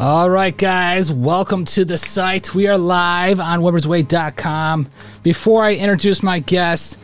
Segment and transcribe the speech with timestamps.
[0.00, 2.54] All right, guys, welcome to the site.
[2.54, 4.88] We are live on webersway.com.
[5.24, 6.98] Before I introduce my guest,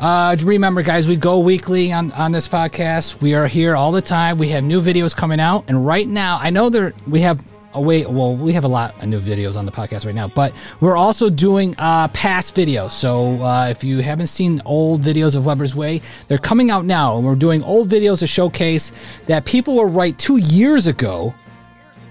[0.00, 3.20] uh, remember, guys, we go weekly on, on this podcast.
[3.20, 4.38] We are here all the time.
[4.38, 5.64] We have new videos coming out.
[5.68, 9.00] And right now, I know there we have a way, well, we have a lot
[9.02, 12.92] of new videos on the podcast right now, but we're also doing uh, past videos.
[12.92, 17.16] So uh, if you haven't seen old videos of Weber's Way, they're coming out now.
[17.16, 18.92] And we're doing old videos to showcase
[19.26, 21.34] that people were right two years ago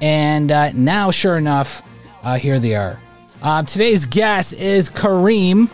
[0.02, 1.82] and uh, now, sure enough,
[2.24, 3.00] uh, here they are.
[3.42, 5.70] Uh, today's guest is Kareem.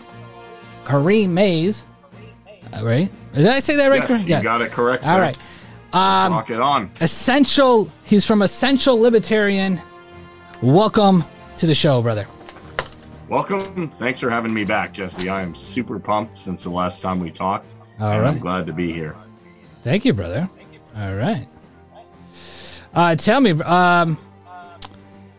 [0.84, 1.84] Kareem Mays.
[2.82, 3.10] Right?
[3.34, 4.08] Did I say that right?
[4.08, 5.04] Yes, you got it correct.
[5.04, 5.12] Sir.
[5.12, 5.36] All right.
[5.92, 6.90] Um, Let's rock it on.
[7.00, 7.90] Essential.
[8.04, 9.80] He's from Essential Libertarian.
[10.60, 11.24] Welcome
[11.56, 12.26] to the show, brother.
[13.28, 13.88] Welcome.
[13.88, 15.28] Thanks for having me back, Jesse.
[15.28, 17.76] I am super pumped since the last time we talked.
[18.00, 18.30] All and right.
[18.34, 19.16] I'm glad to be here.
[19.82, 20.48] Thank you, brother.
[20.96, 21.46] All right.
[22.92, 24.18] Uh, tell me, um,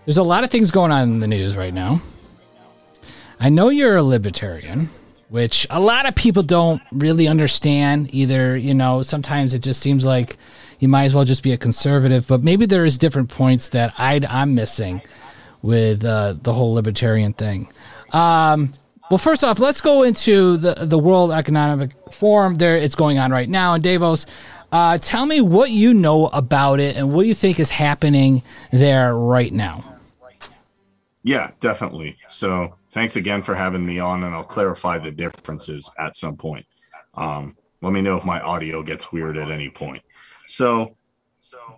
[0.06, 2.00] there's a lot of things going on in the news right now.
[3.40, 4.90] I know you're a libertarian,
[5.30, 8.56] which a lot of people don't really understand either.
[8.56, 10.38] You know, sometimes it just seems like
[10.80, 13.94] you might as well just be a conservative, but maybe there is different points that
[13.98, 15.02] i am missing
[15.62, 17.68] with uh, the whole libertarian thing.
[18.12, 18.74] Um,
[19.10, 22.56] well, first off, let's go into the the World Economic Forum.
[22.56, 24.26] There, it's going on right now in Davos.
[24.72, 29.16] Uh, tell me what you know about it and what you think is happening there
[29.16, 29.84] right now.
[31.24, 32.18] Yeah, definitely.
[32.28, 36.66] So thanks again for having me on, and I'll clarify the differences at some point.
[37.18, 40.02] Um, let me know if my audio gets weird at any point.
[40.48, 40.96] So,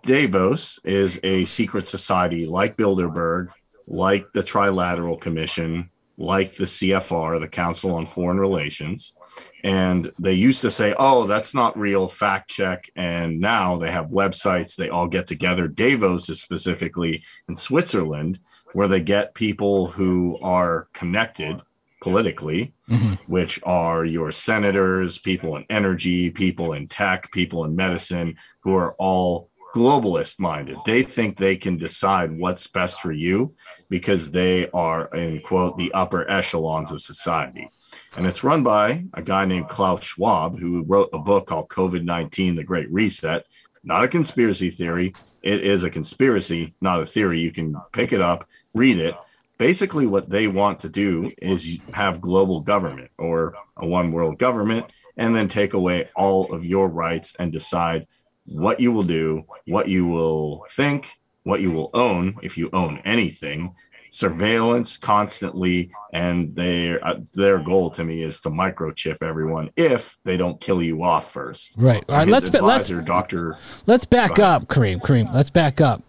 [0.04, 3.50] Davos is a secret society like Bilderberg,
[3.88, 9.16] like the Trilateral Commission, like the CFR, the Council on Foreign Relations.
[9.64, 12.90] And they used to say, oh, that's not real, fact check.
[12.96, 15.68] And now they have websites, they all get together.
[15.68, 18.40] Davos is specifically in Switzerland,
[18.74, 21.62] where they get people who are connected
[22.02, 23.14] politically, mm-hmm.
[23.32, 28.94] which are your senators, people in energy, people in tech, people in medicine, who are
[29.00, 30.78] all globalist minded.
[30.86, 33.50] They think they can decide what's best for you
[33.90, 37.70] because they are, in quote, the upper echelons of society.
[38.18, 42.04] And it's run by a guy named Klaus Schwab, who wrote a book called COVID
[42.04, 43.46] 19 The Great Reset.
[43.84, 45.14] Not a conspiracy theory.
[45.44, 47.40] It is a conspiracy, not a theory.
[47.40, 49.16] You can pick it up, read it.
[49.60, 54.88] Basically, what they want to do is have global government or a one world government,
[55.16, 58.08] and then take away all of your rights and decide
[58.48, 61.12] what you will do, what you will think,
[61.44, 63.76] what you will own, if you own anything,
[64.10, 70.38] surveillance constantly and their uh, their goal to me is to microchip everyone if they
[70.38, 71.76] don't kill you off first.
[71.78, 72.04] Right.
[72.08, 75.34] All right let's let's doctor let's back up kareem kareem.
[75.34, 76.04] Let's back up.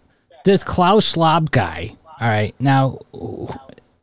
[0.45, 2.99] This klaus schwab guy all right now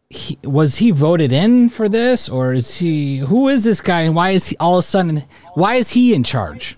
[0.08, 4.14] he, was he voted in for this or is he who is this guy and
[4.14, 5.22] why is he all of a sudden
[5.54, 6.76] why is he in charge?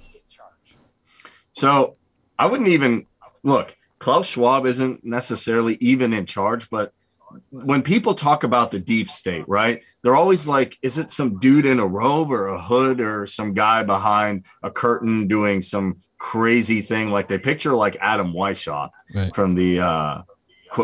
[1.53, 1.97] So
[2.39, 3.07] i wouldn't even
[3.43, 6.93] look klaus schwab isn't necessarily even in charge but
[7.51, 9.85] when people talk about the deep state, right?
[10.03, 13.55] They're always like, is it some dude in a robe or a hood or some
[13.55, 17.11] guy behind a curtain doing some crazy thing?
[17.11, 19.35] Like they picture like Adam Weishaupt right.
[19.35, 20.23] from the uh,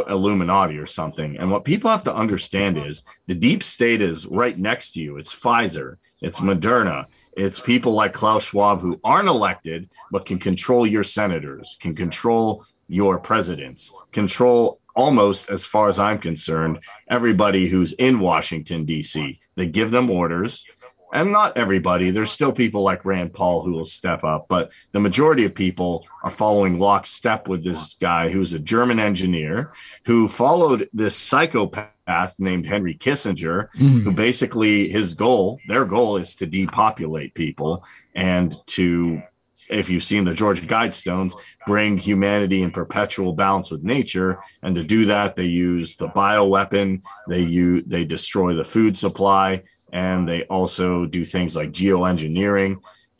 [0.08, 1.36] Illuminati or something.
[1.38, 5.16] And what people have to understand is the deep state is right next to you.
[5.16, 7.06] It's Pfizer, it's Moderna,
[7.36, 12.64] it's people like Klaus Schwab who aren't elected but can control your senators, can control
[12.86, 19.40] your presidents, control almost, as far as I'm concerned, everybody who's in Washington, D.C.
[19.54, 20.66] They give them orders.
[21.12, 24.98] And not everybody, there's still people like Rand Paul who will step up, but the
[24.98, 29.72] majority of people are following lockstep with this guy who's a German engineer
[30.06, 34.00] who followed this psychopath named Henry Kissinger, mm-hmm.
[34.00, 37.84] who basically his goal, their goal is to depopulate people
[38.16, 39.22] and to
[39.68, 41.34] if you've seen the Georgia Guidestones,
[41.66, 44.38] bring humanity in perpetual balance with nature.
[44.62, 49.62] And to do that, they use the bioweapon, they use they destroy the food supply,
[49.92, 52.76] and they also do things like geoengineering.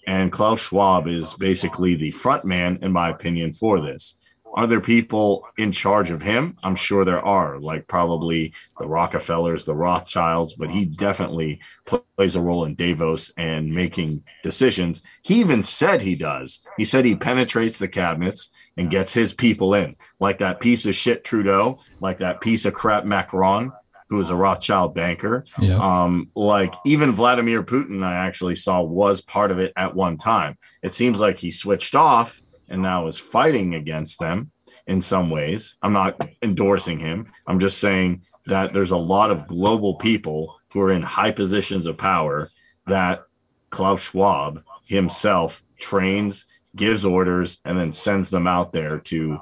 [0.07, 4.17] And Klaus Schwab is basically the front man, in my opinion, for this.
[4.55, 6.57] Are there people in charge of him?
[6.63, 12.41] I'm sure there are, like probably the Rockefellers, the Rothschilds, but he definitely plays a
[12.41, 15.03] role in Davos and making decisions.
[15.23, 16.67] He even said he does.
[16.77, 20.95] He said he penetrates the cabinets and gets his people in, like that piece of
[20.95, 23.73] shit Trudeau, like that piece of crap Macron
[24.09, 25.45] who is a Rothschild banker.
[25.61, 25.79] Yeah.
[25.79, 30.59] Um, like even Vladimir Putin, I actually saw was part of it at one time.
[30.83, 34.51] It seems like he switched off and now is fighting against them
[34.87, 35.77] in some ways.
[35.83, 37.31] I'm not endorsing him.
[37.47, 41.87] I'm just saying that there's a lot of global people who are in high positions
[41.87, 42.49] of power
[42.87, 43.23] that
[43.71, 46.47] Klaus Schwab himself trains,
[46.77, 49.39] gives orders, and then sends them out there to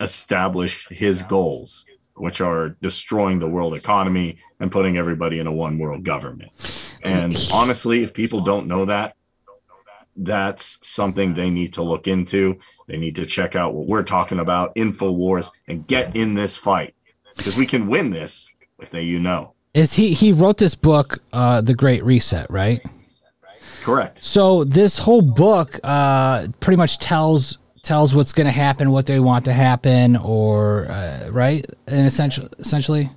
[0.00, 1.84] establish his goals
[2.18, 6.50] which are destroying the world economy and putting everybody in a one world government.
[7.02, 9.14] And honestly, if people don't know that,
[10.18, 12.58] that's something they need to look into.
[12.86, 16.94] They need to check out what we're talking about, InfoWars, and get in this fight
[17.36, 19.54] because we can win this if they you know.
[19.74, 22.84] Is he he wrote this book, uh, The Great Reset, right?
[23.82, 24.18] Correct.
[24.18, 29.20] So this whole book uh, pretty much tells tells what's going to happen, what they
[29.20, 33.10] want to happen, or uh, right, and essentially, essentially.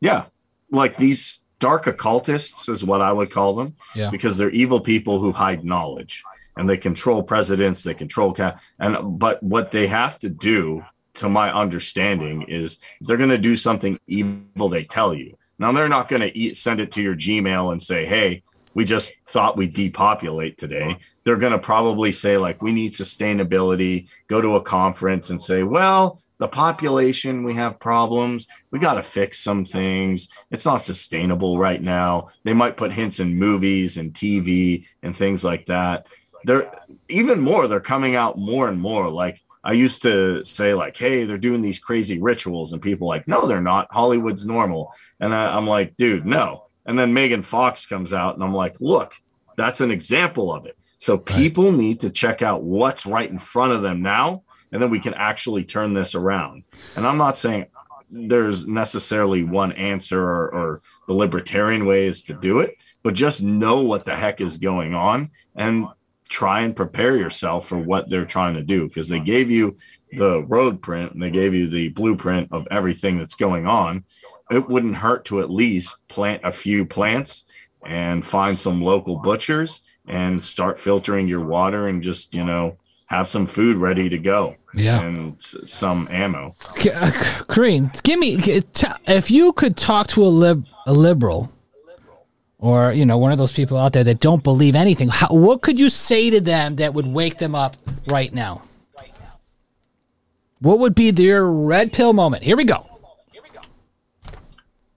[0.00, 0.24] Yeah,
[0.70, 3.74] like these dark occultists is what I would call them.
[3.94, 6.22] Yeah, because they're evil people who hide knowledge
[6.56, 10.84] and they control presidents, they control ca- and but what they have to do,
[11.14, 15.38] to my understanding, is if they're going to do something evil, they tell you.
[15.58, 18.42] Now they're not going to send it to your Gmail and say, "Hey,
[18.74, 20.98] we just thought we depopulate today.
[21.22, 25.62] They're going to probably say, like, we need sustainability, go to a conference and say,
[25.62, 28.46] well, the population, we have problems.
[28.70, 30.28] We got to fix some things.
[30.50, 32.28] It's not sustainable right now.
[32.42, 36.06] They might put hints in movies and TV and things like that.
[36.44, 36.70] They're
[37.08, 39.08] even more, they're coming out more and more.
[39.08, 43.26] Like, I used to say like, "Hey, they're doing these crazy rituals," and people like,
[43.26, 43.88] "No, they're not.
[43.90, 46.66] Hollywood's normal." And I, am like, "Dude, no.
[46.84, 49.14] And then Megan Fox comes out, and I'm like, look,
[49.56, 50.76] that's an example of it.
[50.98, 54.43] So people need to check out what's right in front of them now,
[54.74, 56.64] and then we can actually turn this around.
[56.96, 57.66] And I'm not saying
[58.10, 63.80] there's necessarily one answer or, or the libertarian ways to do it, but just know
[63.82, 65.86] what the heck is going on and
[66.28, 69.76] try and prepare yourself for what they're trying to do because they gave you
[70.16, 74.02] the road print and they gave you the blueprint of everything that's going on
[74.50, 77.44] it wouldn't hurt to at least plant a few plants
[77.84, 82.76] and find some local butchers and start filtering your water and just you know
[83.08, 85.02] have some food ready to go yeah.
[85.02, 86.48] and s- some ammo.
[86.48, 87.10] Uh,
[87.48, 88.36] Kareem, give me
[89.06, 91.52] if you could talk to a, lib, a liberal
[92.58, 95.60] or you know one of those people out there that don't believe anything how, what
[95.60, 97.76] could you say to them that would wake them up
[98.08, 98.62] right now?
[100.60, 102.42] What would be their red pill moment?
[102.42, 102.86] Here we go.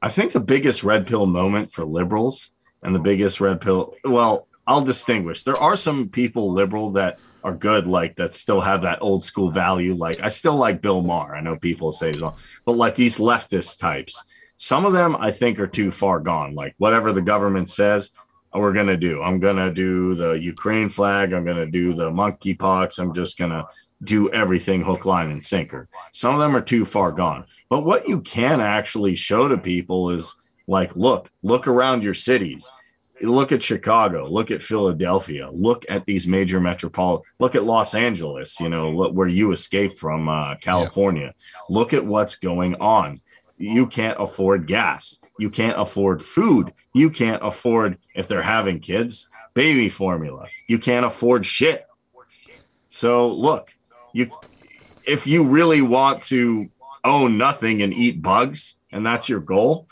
[0.01, 2.51] I think the biggest red pill moment for liberals
[2.81, 5.44] and the biggest red pill, well, I'll distinguish.
[5.44, 9.51] There are some people liberal that are good, like that still have that old school
[9.51, 9.95] value.
[9.95, 11.36] Like I still like Bill Maher.
[11.36, 12.36] I know people say so,
[12.66, 14.24] but like these leftist types,
[14.57, 16.56] some of them I think are too far gone.
[16.56, 18.12] Like whatever the government says,
[18.54, 19.22] oh, we're gonna do.
[19.22, 21.34] I'm gonna do the Ukraine flag.
[21.34, 23.00] I'm gonna do the monkeypox.
[23.00, 23.66] I'm just gonna
[24.04, 25.88] do everything hook, line, and sinker.
[26.12, 27.45] Some of them are too far gone.
[27.69, 30.36] But what you can actually show to people is
[30.68, 32.69] like, look, look around your cities.
[33.22, 34.28] Look at Chicago.
[34.30, 35.50] Look at Philadelphia.
[35.52, 37.24] Look at these major metropolitan.
[37.40, 38.59] Look at Los Angeles.
[38.59, 41.26] You know where you escaped from uh, California.
[41.26, 41.62] Yeah.
[41.69, 43.18] Look at what's going on.
[43.57, 45.19] You can't afford gas.
[45.40, 46.74] You can't afford food.
[46.94, 50.47] You can't afford if they're having kids, baby formula.
[50.68, 51.86] You can't afford shit.
[52.90, 53.74] So look,
[54.14, 54.31] you
[55.06, 56.69] if you really want to
[57.04, 59.88] own nothing and eat bugs and that's your goal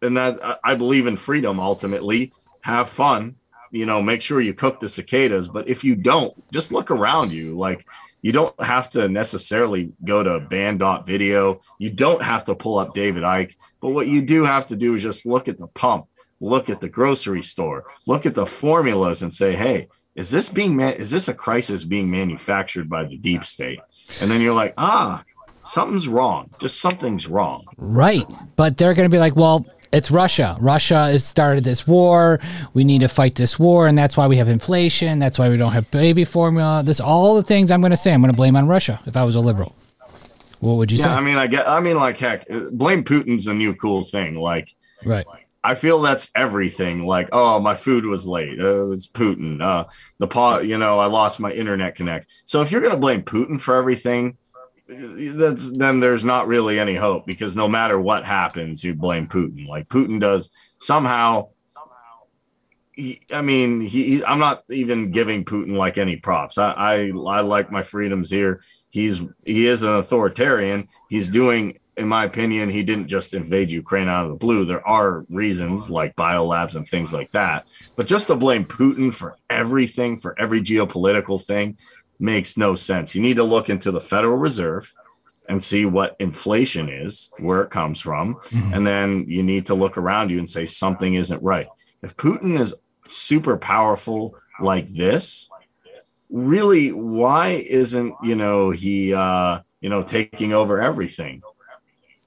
[0.00, 2.32] then that i believe in freedom ultimately.
[2.62, 3.36] Have fun
[3.70, 5.48] you know make sure you cook the cicadas.
[5.48, 7.56] But if you don't just look around you.
[7.56, 7.86] Like
[8.22, 13.22] you don't have to necessarily go to banned.video you don't have to pull up david
[13.22, 13.54] icke.
[13.80, 16.06] But what you do have to do is just look at the pump.
[16.40, 17.84] Look at the grocery store.
[18.06, 21.84] Look at the formulas and say hey is this being ma- is this a crisis
[21.84, 23.80] being manufactured by the deep state?
[24.20, 25.22] And then you're like ah
[25.64, 26.50] something's wrong.
[26.58, 27.64] Just something's wrong.
[27.76, 28.26] Right.
[28.56, 30.56] But they're going to be like well it's Russia.
[30.60, 32.40] Russia has started this war.
[32.74, 35.18] We need to fight this war, and that's why we have inflation.
[35.18, 36.82] That's why we don't have baby formula.
[36.84, 38.12] This all the things I'm going to say.
[38.12, 39.74] I'm going to blame on Russia if I was a liberal.
[40.60, 41.10] What would you yeah, say?
[41.10, 41.68] I mean, I get.
[41.68, 44.34] I mean, like heck, blame Putin's a new cool thing.
[44.34, 45.26] Like, right.
[45.64, 47.04] I feel that's everything.
[47.06, 48.60] Like, oh, my food was late.
[48.60, 49.60] Uh, it was Putin.
[49.60, 49.84] Uh,
[50.18, 52.32] the pot, you know, I lost my internet connect.
[52.46, 54.36] So if you're going to blame Putin for everything,
[54.88, 59.66] that's then there's not really any hope because no matter what happens, you blame Putin.
[59.66, 61.50] Like Putin does somehow.
[62.92, 66.58] He, I mean, he, I'm not even giving Putin like any props.
[66.58, 68.62] I, I I like my freedoms here.
[68.88, 70.88] He's he is an authoritarian.
[71.08, 74.64] He's doing in my opinion, he didn't just invade Ukraine out of the blue.
[74.64, 77.68] There are reasons like biolabs and things like that.
[77.96, 81.76] But just to blame Putin for everything, for every geopolitical thing,
[82.18, 83.14] makes no sense.
[83.14, 84.92] You need to look into the Federal Reserve
[85.48, 88.34] and see what inflation is, where it comes from.
[88.34, 88.74] Mm-hmm.
[88.74, 91.68] And then you need to look around you and say something isn't right.
[92.02, 92.74] If Putin is
[93.06, 95.48] super powerful like this,
[96.30, 101.42] really, why isn't, you know, he, uh, you know, taking over everything?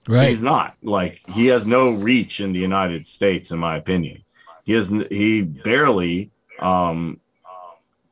[0.07, 0.29] Right.
[0.29, 4.23] He's not like he has no reach in the United States, in my opinion.
[4.63, 7.19] He has he barely um,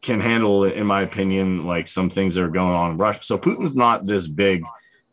[0.02, 3.24] can handle, in my opinion, like some things that are going on in Russia.
[3.24, 4.64] So Putin's not this big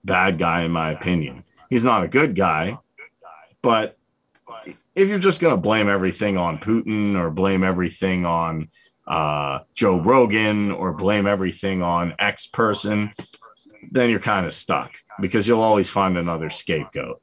[0.05, 1.45] bad guy, in my opinion.
[1.69, 2.79] He's not a good guy,
[3.63, 3.99] but
[4.95, 8.69] if you're just going to blame everything on Putin or blame everything on
[9.07, 13.13] uh, Joe Rogan or blame everything on X person,
[13.91, 17.21] then you're kind of stuck because you'll always find another scapegoat.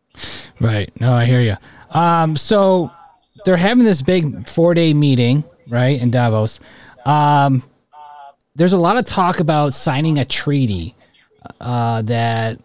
[0.60, 0.92] Right.
[1.02, 1.56] No, I hear you.
[1.90, 2.92] Um, so
[3.46, 6.60] they're having this big four day meeting, right, in Davos.
[7.06, 7.64] Um,
[8.56, 10.96] there's a lot of talk about signing a treaty
[11.60, 12.60] uh, that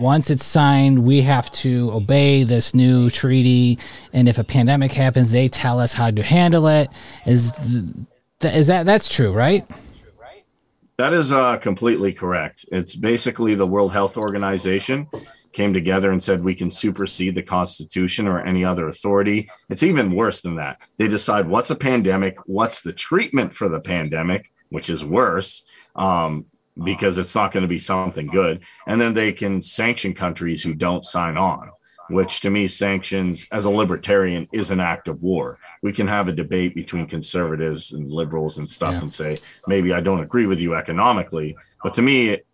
[0.00, 3.78] once it's signed, we have to obey this new treaty.
[4.12, 6.88] And if a pandemic happens, they tell us how to handle it.
[7.26, 7.52] Is
[8.40, 9.64] th- is that that's true, right?
[10.96, 12.66] That is uh, completely correct.
[12.70, 15.08] It's basically the World Health Organization
[15.52, 19.48] came together and said we can supersede the Constitution or any other authority.
[19.68, 20.80] It's even worse than that.
[20.98, 25.64] They decide what's a pandemic, what's the treatment for the pandemic, which is worse.
[25.96, 26.46] Um,
[26.82, 28.64] because it's not going to be something good.
[28.88, 31.70] And then they can sanction countries who don't sign on
[32.08, 35.58] which to me sanctions as a libertarian is an act of war.
[35.82, 39.00] We can have a debate between conservatives and liberals and stuff yeah.
[39.00, 42.46] and say, maybe I don't agree with you economically, but to me, it,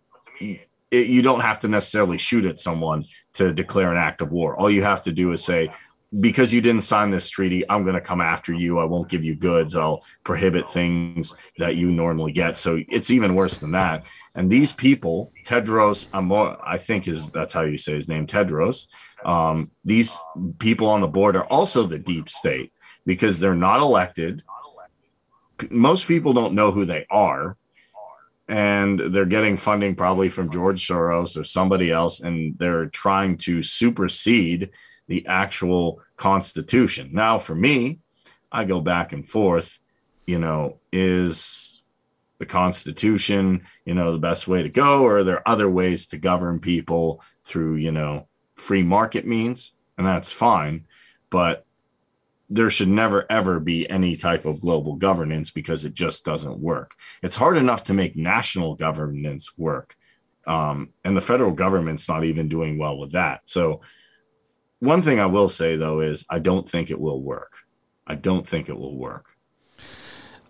[0.89, 4.55] it, you don't have to necessarily shoot at someone to declare an act of war.
[4.55, 5.71] All you have to do is say,
[6.19, 8.79] because you didn't sign this treaty, I'm going to come after you.
[8.79, 9.77] I won't give you goods.
[9.77, 12.57] I'll prohibit things that you normally get.
[12.57, 14.05] So it's even worse than that.
[14.35, 18.87] And these people, Tedros Amor, I think is that's how you say his name, Tedros.
[19.25, 20.17] Um, these
[20.59, 22.71] people on the board are also the deep state
[23.05, 24.43] because they're not elected.
[25.69, 27.57] Most people don't know who they are.
[28.47, 33.61] And they're getting funding probably from George Soros or somebody else, and they're trying to
[33.61, 34.71] supersede
[35.07, 37.11] the actual Constitution.
[37.13, 37.99] Now, for me,
[38.51, 39.79] I go back and forth.
[40.25, 41.81] You know, is
[42.39, 46.17] the Constitution, you know, the best way to go, or are there other ways to
[46.17, 48.27] govern people through, you know,
[48.61, 50.85] free market means, and that's fine.
[51.29, 51.65] But
[52.49, 56.95] there should never ever be any type of global governance because it just doesn't work.
[57.23, 59.95] It's hard enough to make national governance work.
[60.45, 63.41] Um, and the federal government's not even doing well with that.
[63.45, 63.81] So,
[64.79, 67.59] one thing I will say though is I don't think it will work.
[68.05, 69.27] I don't think it will work.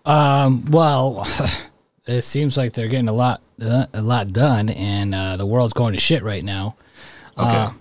[0.05, 1.27] Um, well,
[2.07, 5.73] it seems like they're getting a lot, uh, a lot done, and uh, the world's
[5.73, 6.75] going to shit right now.
[7.37, 7.49] Okay.
[7.49, 7.71] Uh,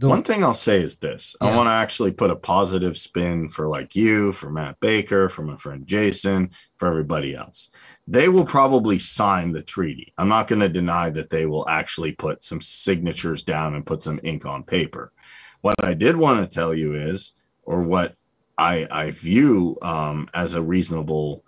[0.00, 1.48] the one thing I'll say is this: yeah.
[1.48, 5.42] I want to actually put a positive spin for like you, for Matt Baker, for
[5.42, 7.68] my friend Jason, for everybody else.
[8.08, 10.14] They will probably sign the treaty.
[10.16, 14.02] I'm not going to deny that they will actually put some signatures down and put
[14.02, 15.12] some ink on paper.
[15.60, 18.14] What I did want to tell you is, or what
[18.56, 21.44] I, I view um, as a reasonable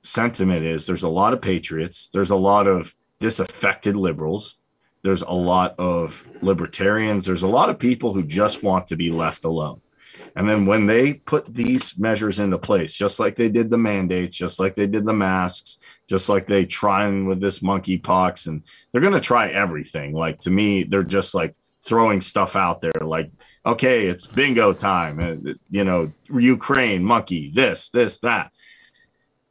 [0.00, 4.56] sentiment is, there's a lot of patriots, there's a lot of disaffected liberals
[5.08, 7.24] there's a lot of libertarians.
[7.24, 9.80] There's a lot of people who just want to be left alone.
[10.36, 14.36] And then when they put these measures into place, just like they did the mandates,
[14.36, 15.78] just like they did the masks,
[16.10, 18.62] just like they trying with this monkeypox, and
[18.92, 20.12] they're going to try everything.
[20.12, 23.00] Like to me, they're just like throwing stuff out there.
[23.00, 23.30] Like,
[23.64, 25.20] okay, it's bingo time.
[25.20, 28.52] Uh, you know, Ukraine, monkey, this, this, that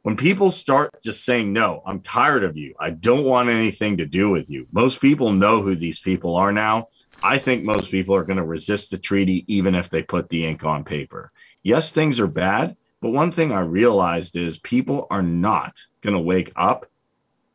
[0.08, 4.06] when people start just saying, no, I'm tired of you, I don't want anything to
[4.06, 6.86] do with you, most people know who these people are now.
[7.22, 10.46] I think most people are going to resist the treaty, even if they put the
[10.46, 11.30] ink on paper.
[11.62, 12.74] Yes, things are bad.
[13.02, 16.86] But one thing I realized is people are not going to wake up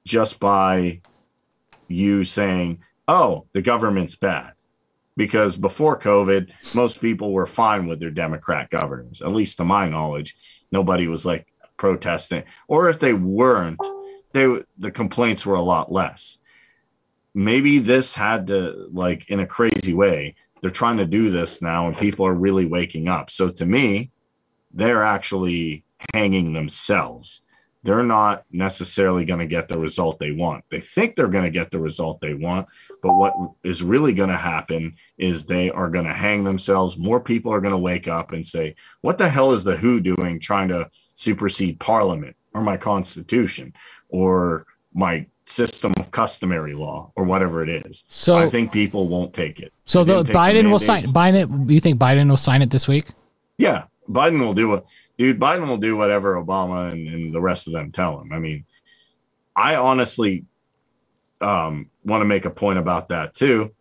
[0.05, 1.01] just by
[1.87, 4.53] you saying, oh, the government's bad.
[5.15, 9.21] because before COVID, most people were fine with their Democrat governors.
[9.21, 10.35] At least to my knowledge,
[10.71, 13.79] nobody was like protesting, or if they weren't,
[14.33, 16.39] they the complaints were a lot less.
[17.35, 20.35] Maybe this had to like in a crazy way.
[20.61, 23.29] They're trying to do this now, and people are really waking up.
[23.29, 24.11] So to me,
[24.71, 27.41] they're actually hanging themselves
[27.83, 30.63] they're not necessarily going to get the result they want.
[30.69, 32.67] They think they're going to get the result they want,
[33.01, 36.97] but what is really going to happen is they are going to hang themselves.
[36.97, 39.99] More people are going to wake up and say, What the hell is the WHO
[39.99, 43.73] doing trying to supersede Parliament or my Constitution
[44.09, 48.05] or my system of customary law or whatever it is?
[48.07, 49.73] So I think people won't take it.
[49.85, 51.69] So the Biden the will sign Biden.
[51.69, 53.07] You think Biden will sign it this week?
[53.57, 54.85] Yeah, Biden will do what,
[55.17, 55.39] dude.
[55.39, 58.31] Biden will do whatever Obama and, and the rest of them tell him.
[58.31, 58.65] I mean,
[59.55, 60.45] I honestly
[61.41, 63.73] um, want to make a point about that too.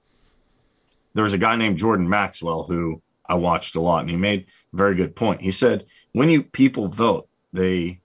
[1.15, 4.47] There was a guy named Jordan Maxwell who I watched a lot, and he made
[4.73, 5.43] a very good point.
[5.43, 8.01] He said, when you people vote, they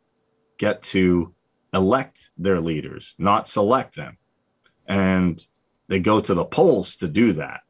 [0.58, 1.34] get to
[1.74, 4.18] elect their leaders, not select them,
[4.88, 5.46] and
[5.88, 7.62] they go to the polls to do that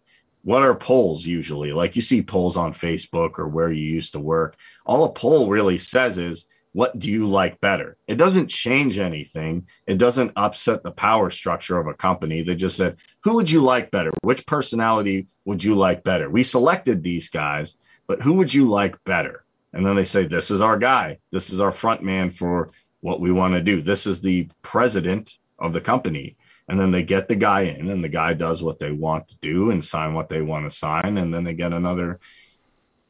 [0.48, 1.74] what are polls usually?
[1.74, 4.56] Like you see polls on Facebook or where you used to work.
[4.86, 7.98] All a poll really says is, what do you like better?
[8.08, 9.68] It doesn't change anything.
[9.88, 12.44] It doesn't upset the power structure of a company.
[12.44, 14.10] They just said, who would you like better?
[14.22, 16.30] Which personality would you like better?
[16.30, 17.77] We selected these guys,
[18.08, 19.44] but who would you like better?
[19.74, 21.18] And then they say, this is our guy.
[21.30, 22.70] This is our front man for
[23.01, 23.82] what we want to do.
[23.82, 26.38] This is the president of the company
[26.68, 29.38] and then they get the guy in and the guy does what they want to
[29.38, 32.20] do and sign what they want to sign and then they get another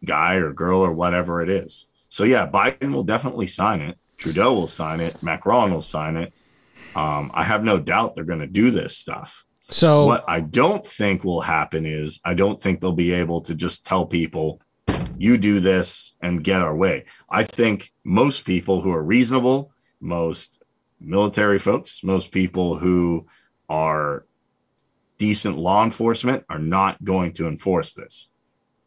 [0.06, 1.88] guy or girl or whatever it is.
[2.10, 3.98] So yeah biden will definitely sign it.
[4.18, 5.22] Trudeau will sign it.
[5.24, 6.34] Macron will sign it.
[6.96, 9.46] Um, i have no doubt they're going to do this stuff.
[9.70, 13.56] So what i don't think will happen is i don't think they'll be able to
[13.56, 14.62] just tell people
[15.18, 17.06] you do this and get our way.
[17.30, 20.62] I think most people who are reasonable most
[21.00, 23.26] military folks most people who
[23.70, 24.26] are
[25.18, 28.32] decent law enforcement are not going to enforce this.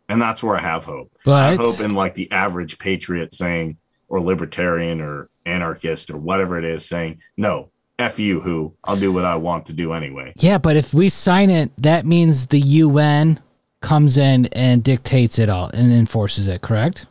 [0.09, 1.13] And that's where I have hope.
[1.25, 3.77] But I hope in like the average patriot saying,
[4.09, 9.13] or libertarian or anarchist or whatever it is saying, no, F you, who I'll do
[9.13, 10.33] what I want to do anyway.
[10.37, 13.41] Yeah, but if we sign it, that means the UN
[13.81, 17.07] comes in and dictates it all and enforces it, correct?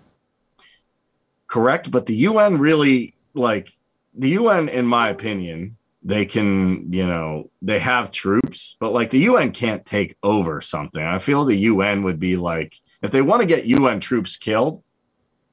[1.47, 1.89] Correct.
[1.89, 3.71] But the UN really, like,
[4.13, 9.19] the UN, in my opinion, they can, you know, they have troops, but like the
[9.19, 11.03] UN can't take over something.
[11.03, 14.83] I feel the UN would be like, if they want to get UN troops killed,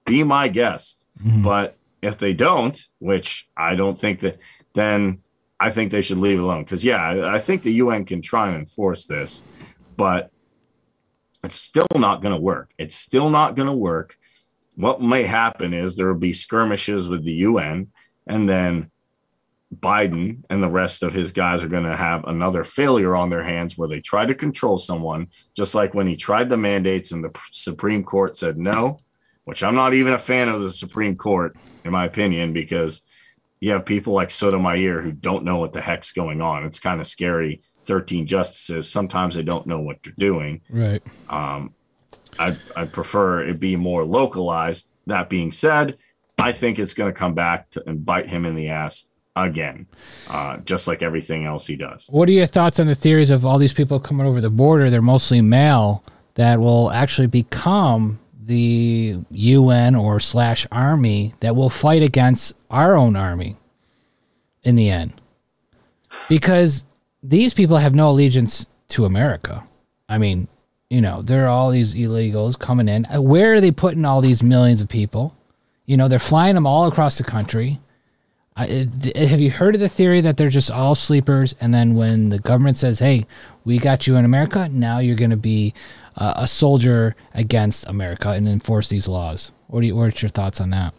[0.05, 1.07] be my guest.
[1.21, 1.43] Mm-hmm.
[1.43, 4.41] But if they don't, which I don't think that,
[4.75, 5.23] then
[5.59, 6.63] I think they should leave alone.
[6.63, 9.43] Because, yeah, I, I think the UN can try and enforce this,
[9.97, 10.31] but
[11.43, 12.71] it's still not going to work.
[12.79, 14.17] It's still not going to work.
[14.77, 17.89] What may happen is there will be skirmishes with the UN,
[18.27, 18.91] and then
[19.81, 23.43] Biden and the rest of his guys are going to have another failure on their
[23.43, 27.25] hands where they try to control someone, just like when he tried the mandates and
[27.25, 28.99] the Supreme Court said no,
[29.45, 33.03] which I'm not even a fan of the Supreme Court, in my opinion, because
[33.61, 36.65] you have people like Sotomayor who don't know what the heck's going on.
[36.65, 37.63] It's kind of scary.
[37.85, 40.61] 13 justices, sometimes they don't know what they're doing.
[40.69, 41.03] Right.
[41.31, 41.73] Um,
[42.39, 44.93] I, I prefer it be more localized.
[45.07, 45.97] That being said,
[46.39, 49.07] I think it's going to come back to, and bite him in the ass
[49.37, 49.87] again,
[50.29, 52.09] uh, just like everything else he does.
[52.09, 54.91] What are your thoughts on the theories of all these people coming over the border?
[54.91, 56.03] They're mostly male
[56.35, 63.17] that will actually become the UN or slash army that will fight against our own
[63.17, 63.57] army
[64.63, 65.15] in the end.
[66.29, 66.85] Because
[67.23, 69.67] these people have no allegiance to America.
[70.09, 70.49] I mean,
[70.89, 73.05] you know, there are all these illegals coming in.
[73.05, 75.37] Where are they putting all these millions of people?
[75.85, 77.81] You know, they're flying them all across the country.
[78.59, 82.31] I, have you heard of the theory that they're just all sleepers, and then when
[82.31, 83.25] the government says, "Hey,
[83.65, 85.75] we got you in America," now you're going to be
[86.17, 89.53] uh, a soldier against America and enforce these laws?
[89.67, 89.97] What do you?
[89.97, 90.95] What's your thoughts on that?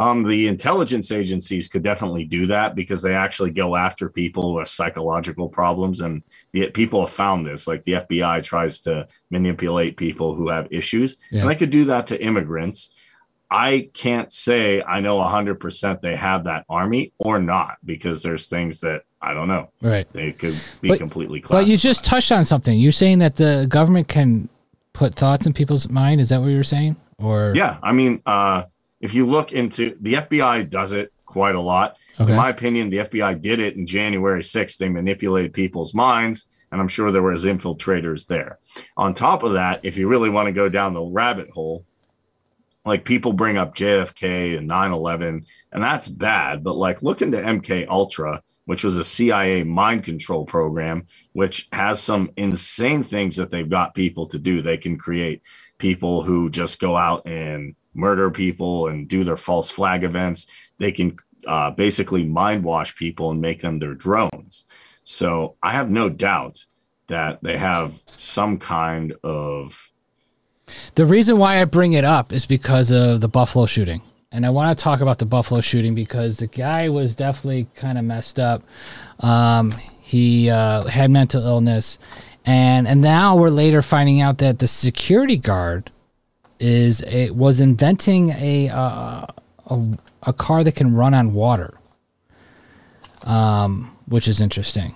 [0.00, 4.66] Um, the intelligence agencies could definitely do that because they actually go after people with
[4.68, 7.66] psychological problems, and the, people have found this.
[7.66, 11.40] Like the FBI tries to manipulate people who have issues, yeah.
[11.40, 12.90] and they could do that to immigrants
[13.50, 18.80] I can't say I know 100% they have that army or not because there's things
[18.80, 19.70] that I don't know.
[19.80, 20.10] Right.
[20.12, 21.66] They could be but, completely classified.
[21.66, 22.78] But you just touched on something.
[22.78, 24.48] You're saying that the government can
[24.92, 26.20] put thoughts in people's mind.
[26.20, 26.96] Is that what you were saying?
[27.18, 28.64] Or Yeah, I mean, uh,
[29.00, 31.96] if you look into the FBI does it quite a lot.
[32.20, 32.30] Okay.
[32.30, 34.76] In my opinion, the FBI did it in January 6th.
[34.76, 38.58] They manipulated people's minds and I'm sure there was infiltrators there.
[38.96, 41.86] On top of that, if you really want to go down the rabbit hole,
[42.84, 46.62] like people bring up JFK and 9/11, and that's bad.
[46.62, 52.02] But like look into MK Ultra, which was a CIA mind control program, which has
[52.02, 54.62] some insane things that they've got people to do.
[54.62, 55.42] They can create
[55.78, 60.72] people who just go out and murder people and do their false flag events.
[60.78, 61.16] They can
[61.46, 64.64] uh, basically mind wash people and make them their drones.
[65.04, 66.64] So I have no doubt
[67.08, 69.90] that they have some kind of.
[70.94, 74.02] The reason why I bring it up is because of the Buffalo shooting.
[74.32, 77.98] And I want to talk about the Buffalo shooting because the guy was definitely kind
[77.98, 78.62] of messed up.
[79.20, 81.98] Um, he uh, had mental illness.
[82.44, 85.90] And, and now we're later finding out that the security guard
[86.58, 89.26] is a, was inventing a, uh,
[89.66, 91.74] a a car that can run on water,
[93.22, 94.94] um, which is interesting.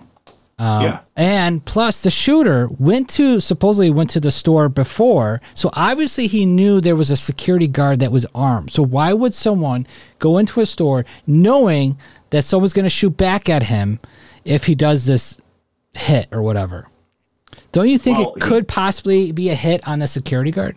[0.59, 1.01] Um, yeah.
[1.17, 6.47] And plus, the shooter went to supposedly went to the store before, so obviously he
[6.47, 8.73] knew there was a security guard that was armed.
[8.73, 9.87] So why would someone
[10.19, 11.97] go into a store knowing
[12.31, 14.01] that someone's going to shoot back at him
[14.45, 15.41] if he does this
[15.95, 16.89] hit or whatever?
[17.71, 20.77] Don't you think well, it could possibly be a hit on the security guard?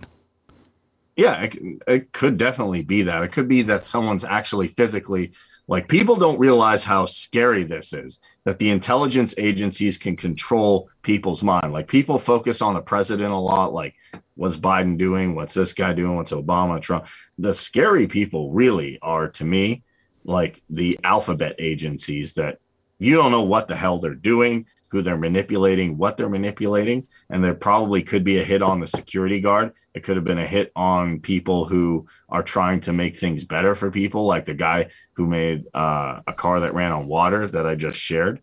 [1.15, 3.24] Yeah, it, it could definitely be that.
[3.24, 5.32] It could be that someone's actually physically
[5.67, 11.43] like people don't realize how scary this is that the intelligence agencies can control people's
[11.43, 11.71] mind.
[11.71, 13.95] Like people focus on the president a lot, like
[14.36, 15.36] what's Biden doing?
[15.36, 16.15] What's this guy doing?
[16.15, 17.08] What's Obama, Trump?
[17.38, 19.84] The scary people really are to me
[20.24, 22.60] like the alphabet agencies that
[23.02, 27.08] you don't know what the hell they're doing who they're manipulating, what they're manipulating.
[27.30, 29.72] And there probably could be a hit on the security guard.
[29.94, 33.74] It could have been a hit on people who are trying to make things better
[33.74, 37.66] for people, like the guy who made uh, a car that ran on water that
[37.66, 38.42] I just shared.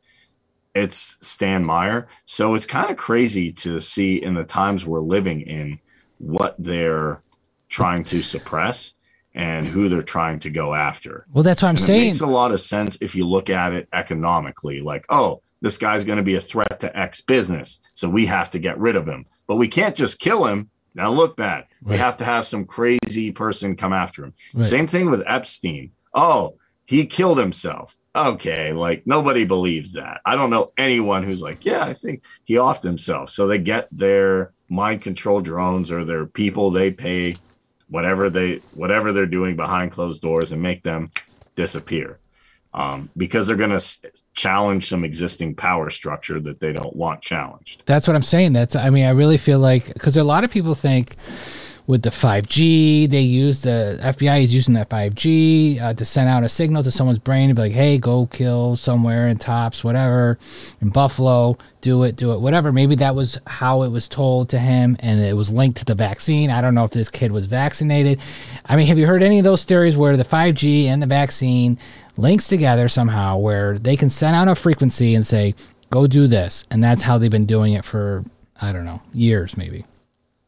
[0.75, 2.09] It's Stan Meyer.
[2.25, 5.81] So it's kind of crazy to see in the times we're living in
[6.16, 7.23] what they're
[7.68, 8.94] trying to suppress
[9.38, 11.24] and who they're trying to go after.
[11.33, 12.03] Well, that's what I'm and saying.
[12.03, 14.81] It makes a lot of sense if you look at it economically.
[14.81, 18.51] Like, oh, this guy's going to be a threat to X business, so we have
[18.51, 19.27] to get rid of him.
[19.46, 20.70] But we can't just kill him.
[20.94, 21.66] That'll look bad.
[21.83, 21.92] Right.
[21.92, 24.35] We have to have some crazy person come after him.
[24.53, 24.64] Right.
[24.64, 25.92] Same thing with Epstein.
[26.12, 27.96] Oh, he killed himself.
[28.16, 30.20] Okay, like nobody believes that.
[30.24, 33.31] I don't know anyone who's like, yeah, I think he offed himself.
[33.31, 37.37] So they get their mind control drones or their people they pay
[37.88, 41.11] whatever they whatever they're doing behind closed doors and make them
[41.55, 42.18] disappear
[42.74, 47.83] um, because they're going to challenge some existing power structure that they don't want challenged.
[47.87, 48.53] That's what I'm saying.
[48.53, 51.16] That's I mean I really feel like because a lot of people think
[51.88, 53.09] with the 5G.
[53.09, 56.90] They use the FBI is using that 5G uh, to send out a signal to
[56.90, 60.38] someone's brain to be like, "Hey, go kill somewhere in Tops, whatever,
[60.81, 61.57] in Buffalo.
[61.81, 65.20] Do it, do it, whatever." Maybe that was how it was told to him, and
[65.20, 66.51] it was linked to the vaccine.
[66.51, 68.20] I don't know if this kid was vaccinated.
[68.66, 71.79] I mean, have you heard any of those theories where the 5G and the vaccine
[72.18, 75.55] links together somehow, where they can send out a frequency and say,
[75.88, 78.24] "Go do this," and that's how they've been doing it for
[78.61, 79.87] I don't know years, maybe.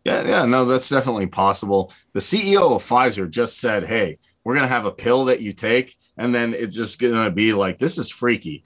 [0.05, 1.93] Yeah, yeah, no, that's definitely possible.
[2.15, 5.97] The CEO of Pfizer just said, "Hey, we're gonna have a pill that you take,
[6.17, 8.63] and then it's just gonna be like this is freaky.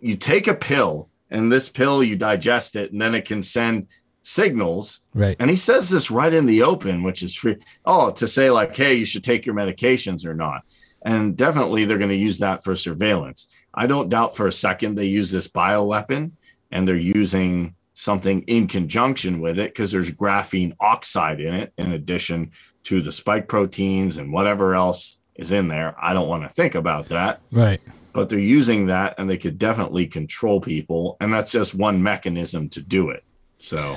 [0.00, 3.86] You take a pill, and this pill you digest it, and then it can send
[4.26, 5.02] signals.
[5.14, 5.36] Right.
[5.38, 7.56] And he says this right in the open, which is free.
[7.84, 10.62] Oh, to say like, hey, you should take your medications or not.
[11.04, 13.46] And definitely they're going to use that for surveillance.
[13.72, 16.32] I don't doubt for a second they use this bioweapon
[16.72, 21.92] and they're using something in conjunction with it because there's graphene oxide in it in
[21.92, 22.52] addition
[22.84, 25.96] to the spike proteins and whatever else is in there.
[26.00, 27.40] I don't want to think about that.
[27.50, 27.80] Right.
[28.12, 31.16] But they're using that and they could definitely control people.
[31.20, 33.24] And that's just one mechanism to do it.
[33.58, 33.96] So.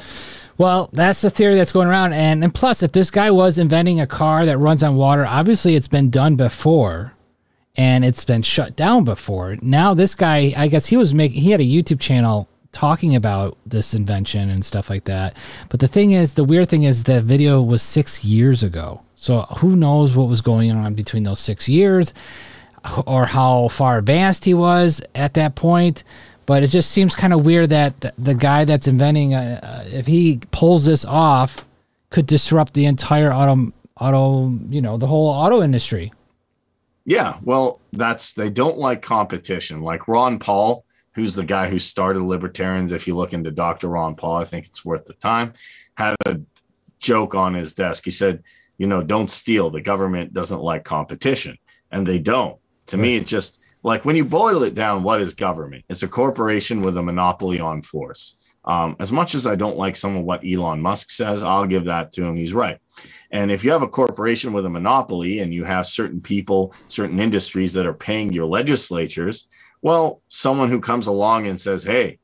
[0.58, 2.14] Well, that's the theory that's going around.
[2.14, 5.76] And, and plus, if this guy was inventing a car that runs on water, obviously
[5.76, 7.14] it's been done before
[7.76, 9.58] and it's been shut down before.
[9.62, 13.58] Now, this guy, I guess he was making, he had a YouTube channel talking about
[13.66, 15.36] this invention and stuff like that.
[15.70, 19.02] But the thing is, the weird thing is that video was six years ago.
[19.16, 22.14] So who knows what was going on between those six years
[23.06, 26.04] or how far advanced he was at that point.
[26.46, 30.40] But it just seems kind of weird that the guy that's inventing, uh, if he
[30.52, 31.68] pulls this off,
[32.10, 36.12] could disrupt the entire auto, auto, you know, the whole auto industry.
[37.06, 39.82] Yeah, well, that's they don't like competition.
[39.82, 42.92] Like Ron Paul, who's the guy who started libertarians.
[42.92, 43.88] If you look into Dr.
[43.90, 45.54] Ron Paul, I think it's worth the time.
[45.96, 46.40] Had a
[47.00, 48.06] joke on his desk.
[48.06, 48.44] He said,
[48.78, 49.70] you know, don't steal.
[49.70, 51.58] The government doesn't like competition.
[51.92, 52.58] And they don't.
[52.88, 55.86] To me, it's just like when you boil it down, what is government?
[55.90, 58.36] It's a corporation with a monopoly on force.
[58.66, 61.86] Um, as much as I don't like some of what Elon Musk says, I'll give
[61.86, 62.36] that to him.
[62.36, 62.78] He's right.
[63.32, 67.20] And if you have a corporation with a monopoly and you have certain people, certain
[67.20, 69.48] industries that are paying your legislatures,
[69.82, 72.20] well, someone who comes along and says, Hey,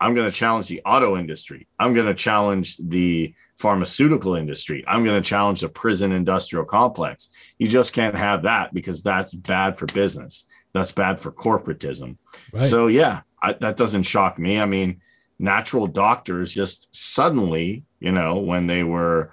[0.00, 5.04] I'm going to challenge the auto industry, I'm going to challenge the pharmaceutical industry, I'm
[5.04, 7.30] going to challenge the prison industrial complex.
[7.58, 10.46] You just can't have that because that's bad for business.
[10.72, 12.16] That's bad for corporatism.
[12.52, 12.62] Right.
[12.62, 14.58] So, yeah, I, that doesn't shock me.
[14.60, 15.00] I mean,
[15.38, 19.32] natural doctors just suddenly, you know, when they were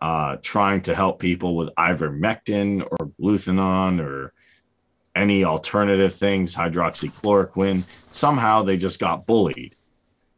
[0.00, 4.32] uh, trying to help people with ivermectin or glutathione or
[5.18, 9.74] any alternative things, hydroxychloroquine, somehow they just got bullied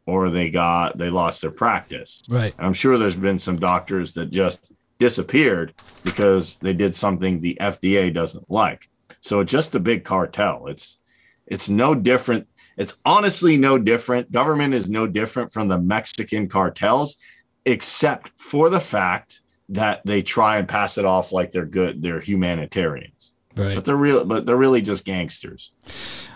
[0.07, 2.21] or they got they lost their practice.
[2.29, 2.53] Right.
[2.57, 7.57] And I'm sure there's been some doctors that just disappeared because they did something the
[7.61, 8.89] FDA doesn't like.
[9.21, 10.67] So it's just a big cartel.
[10.67, 10.99] It's
[11.45, 14.31] it's no different it's honestly no different.
[14.31, 17.17] Government is no different from the Mexican cartels,
[17.65, 22.19] except for the fact that they try and pass it off like they're good, they're
[22.19, 23.33] humanitarians.
[23.55, 23.75] Right.
[23.75, 25.71] But they're real, but they're really just gangsters.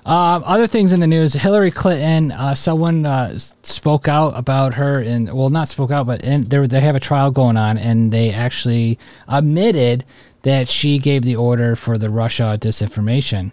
[0.05, 2.31] Um, other things in the news: Hillary Clinton.
[2.31, 6.65] Uh, someone uh, spoke out about her, and well, not spoke out, but in, they
[6.67, 10.03] they have a trial going on, and they actually admitted
[10.41, 13.51] that she gave the order for the Russia disinformation.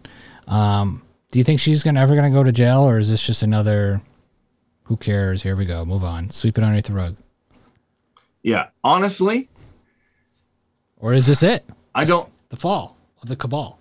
[0.49, 3.43] Um, do you think she's gonna ever gonna go to jail, or is this just
[3.43, 4.03] another?
[4.85, 5.43] Who cares?
[5.45, 5.85] Here we go.
[5.85, 6.31] Move on.
[6.31, 7.17] Sweep it underneath the rug.
[8.43, 9.49] Yeah, honestly.
[10.99, 11.65] Or is this it?
[11.95, 12.29] I don't.
[12.49, 13.79] The fall of the cabal.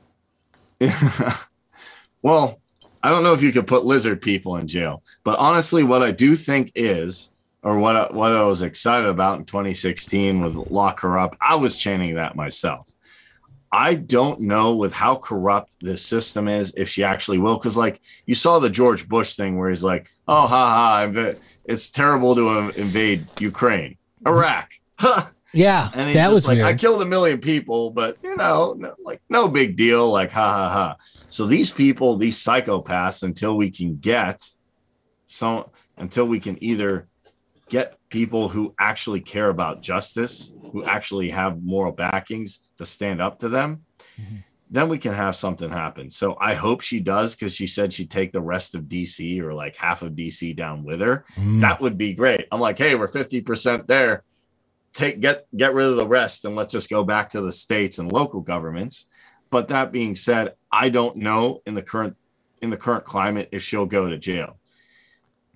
[2.21, 2.59] well,
[3.03, 6.11] I don't know if you could put lizard people in jail, but honestly, what I
[6.11, 7.31] do think is,
[7.63, 11.55] or what I, what I was excited about in 2016 with lock her up, I
[11.55, 12.91] was chanting that myself.
[13.71, 17.57] I don't know with how corrupt this system is if she actually will.
[17.57, 21.89] Because, like, you saw the George Bush thing where he's like, oh, ha ha, it's
[21.89, 24.73] terrible to invade Ukraine, Iraq.
[25.53, 25.89] yeah.
[25.93, 26.67] And that was like, weird.
[26.67, 30.11] I killed a million people, but, you know, no, like, no big deal.
[30.11, 30.95] Like, ha ha ha.
[31.29, 34.41] So these people, these psychopaths, until we can get
[35.25, 35.65] some,
[35.97, 37.07] until we can either
[37.69, 43.39] get people who actually care about justice, who actually have moral backings to stand up
[43.39, 43.85] to them,
[44.21, 44.37] mm-hmm.
[44.69, 46.09] then we can have something happen.
[46.09, 49.53] So I hope she does because she said she'd take the rest of DC or
[49.53, 51.23] like half of DC down with her.
[51.35, 51.61] Mm.
[51.61, 52.45] That would be great.
[52.51, 54.23] I'm like, hey, we're 50% there.
[54.93, 57.97] Take get get rid of the rest and let's just go back to the states
[57.97, 59.07] and local governments.
[59.49, 62.17] But that being said, I don't know in the current
[62.61, 64.57] in the current climate if she'll go to jail.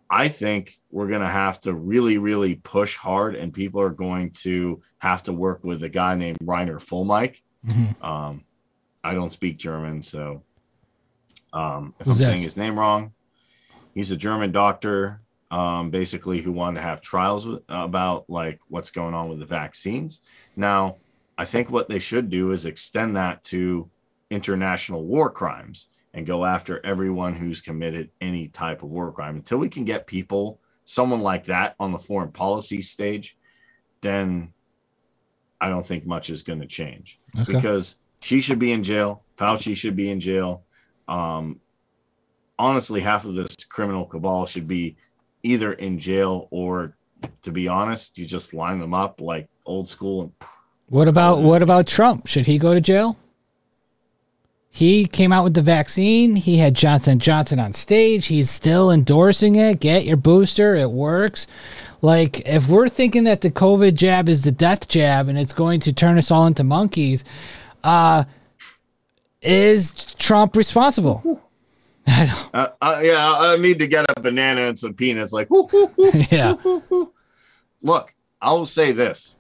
[0.10, 4.32] I think we're going to have to really, really push hard, and people are going
[4.32, 7.42] to have to work with a guy named Reiner Fuellmich.
[7.66, 8.06] Mm-hmm.
[8.06, 8.44] Um,
[9.04, 10.44] I don't speak German, so
[11.54, 13.14] um, if Who's I'm saying his name wrong,
[13.94, 15.22] he's a German doctor,
[15.56, 19.46] um, basically who wanted to have trials with, about like what's going on with the
[19.46, 20.20] vaccines.
[20.58, 20.98] Now,
[21.38, 23.90] I think what they should do is extend that to
[24.30, 29.38] international war crimes and go after everyone who's committed any type of war crime.
[29.38, 33.38] Until we can get people, someone like that on the foreign policy stage,
[34.02, 34.52] then
[35.62, 37.54] I don't think much is going to change okay.
[37.54, 39.24] because she should be in jail.
[39.38, 40.64] Fauci should be in jail.
[41.08, 41.62] Um,
[42.60, 44.98] honestly, half of this criminal cabal should be
[45.46, 46.96] either in jail or,
[47.44, 50.34] to be honest, you just line them up like old school.
[50.90, 52.28] what about what about Trump?
[52.28, 53.18] Should he go to jail?
[54.70, 56.36] He came out with the vaccine.
[56.36, 58.28] He had Johnson Johnson on stage.
[58.28, 59.80] He's still endorsing it.
[59.80, 60.76] Get your booster.
[60.76, 61.48] It works.
[62.02, 65.80] Like if we're thinking that the COVID jab is the death jab and it's going
[65.82, 67.24] to turn us all into monkeys,
[67.86, 68.26] uh,
[69.42, 71.42] is Trump responsible?
[72.54, 75.34] uh, uh, yeah, I need to get a banana and some peanuts.
[75.34, 75.48] Like,
[76.32, 76.56] yeah.
[77.82, 79.36] Look, I will say this.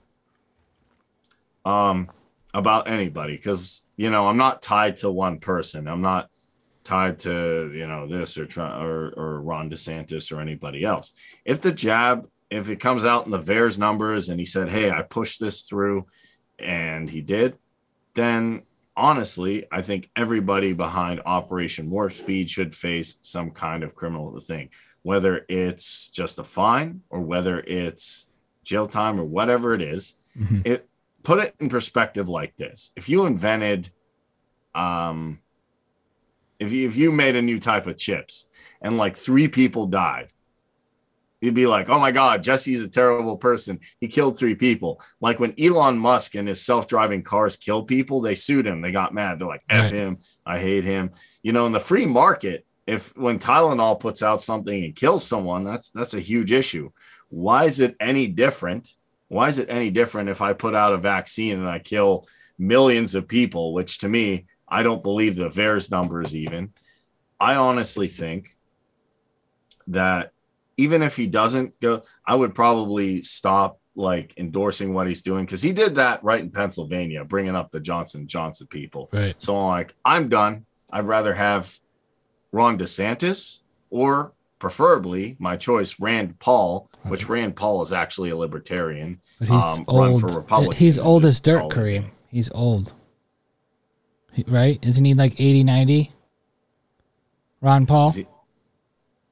[1.63, 2.09] Um,
[2.55, 5.87] about anybody because you know I'm not tied to one person.
[5.87, 6.29] I'm not
[6.83, 11.13] tied to you know this or or or Ron DeSantis or anybody else.
[11.43, 14.89] If the jab, if it comes out in the VAERS numbers and he said, "Hey,
[14.89, 16.05] I pushed this through,"
[16.57, 17.57] and he did,
[18.13, 18.63] then
[18.97, 24.69] honestly, I think everybody behind Operation Warp Speed should face some kind of criminal thing,
[25.03, 28.27] whether it's just a fine or whether it's
[28.63, 30.15] jail time or whatever it is.
[30.37, 30.61] Mm-hmm.
[30.65, 30.89] It
[31.25, 33.89] put it in perspective like this if you invented
[34.75, 35.39] um
[36.59, 38.47] if you if you made a new type of chips
[38.79, 40.31] and like three people died
[41.45, 45.39] you'd be like oh my god jesse's a terrible person he killed three people like
[45.39, 49.39] when elon musk and his self-driving cars kill people they sued him they got mad
[49.39, 49.91] they're like f right.
[49.91, 51.09] him i hate him
[51.43, 55.63] you know in the free market if when Tylenol puts out something and kills someone,
[55.63, 56.91] that's that's a huge issue.
[57.29, 58.89] Why is it any different?
[59.27, 62.27] Why is it any different if I put out a vaccine and I kill
[62.59, 66.73] millions of people, which to me, I don't believe the VAERS numbers even.
[67.39, 68.55] I honestly think
[69.87, 70.31] that
[70.77, 75.61] even if he doesn't go, I would probably stop like endorsing what he's doing because
[75.61, 79.09] he did that right in Pennsylvania, bringing up the Johnson Johnson people.
[79.13, 79.41] Right.
[79.41, 80.65] So I'm like, I'm done.
[80.91, 81.79] I'd rather have
[82.51, 83.59] Ron DeSantis
[83.89, 89.21] or preferably my choice, Rand Paul, which Rand Paul is actually a libertarian.
[89.39, 90.21] But he's um, old.
[90.21, 92.05] for Republican He's old as dirt, Kareem.
[92.29, 92.93] He's old.
[94.33, 94.79] He- right?
[94.81, 96.11] Isn't he like 80, 90?
[97.61, 98.11] Ron Paul?
[98.11, 98.27] He-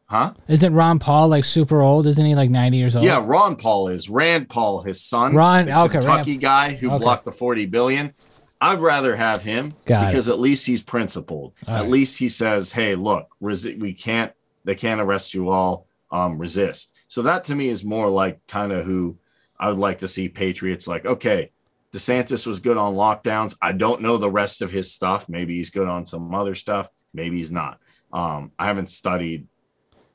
[0.06, 0.34] Huh?
[0.48, 2.06] Isn't Ron Paul like super old?
[2.06, 3.06] Isn't he like 90 years old?
[3.06, 6.92] Yeah, Ron Paul is Rand Paul, his son, Ron- the okay, Kentucky Rand- guy who
[6.92, 7.04] okay.
[7.04, 8.13] blocked the forty billion.
[8.62, 10.12] I'd rather have him Got it.
[10.12, 11.54] because at least he's principled.
[11.68, 11.89] All at right.
[11.89, 14.32] least he says, "Hey, look, resi- we can't.
[14.66, 15.88] They can't arrest you all.
[16.12, 19.18] Um, resist." So that to me is more like kind of who
[19.60, 20.88] I would like to see Patriots.
[20.88, 21.52] Like, okay,
[21.92, 23.56] DeSantis was good on lockdowns.
[23.62, 25.28] I don't know the rest of his stuff.
[25.30, 26.89] Maybe he's good on some other stuff.
[27.13, 27.80] Maybe he's not.
[28.12, 29.48] Um, I haven't studied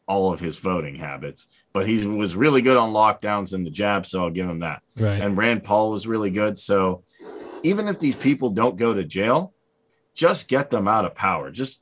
[0.08, 4.06] all of his voting habits, but he was really good on lockdowns and the jab.
[4.06, 4.82] So I'll give him that.
[4.98, 5.20] Right.
[5.20, 6.58] And Rand Paul was really good.
[6.58, 7.04] So
[7.62, 9.52] even if these people don't go to jail,
[10.14, 11.50] just get them out of power.
[11.50, 11.80] Just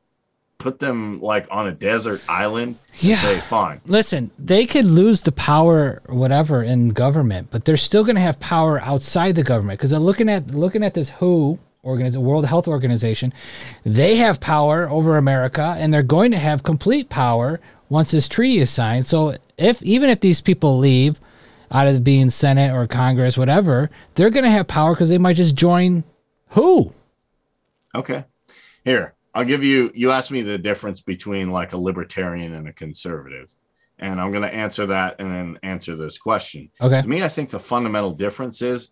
[0.58, 3.16] put them like on a desert island and Yeah.
[3.16, 3.80] say, fine.
[3.86, 8.40] Listen, they could lose the power, whatever, in government, but they're still going to have
[8.40, 9.78] power outside the government.
[9.78, 13.32] Because I'm looking at looking at this WHO organization, World Health Organization,
[13.84, 18.58] they have power over America, and they're going to have complete power once this treaty
[18.58, 19.06] is signed.
[19.06, 21.20] So if even if these people leave
[21.70, 25.36] out of being Senate or Congress, whatever, they're going to have power because they might
[25.36, 26.04] just join
[26.48, 26.92] WHO.
[27.94, 28.24] Okay.
[28.84, 32.72] Here, I'll give you, you asked me the difference between like a libertarian and a
[32.72, 33.54] conservative.
[33.98, 36.70] And I'm going to answer that and then answer this question.
[36.80, 37.00] Okay.
[37.00, 38.90] To me, I think the fundamental difference is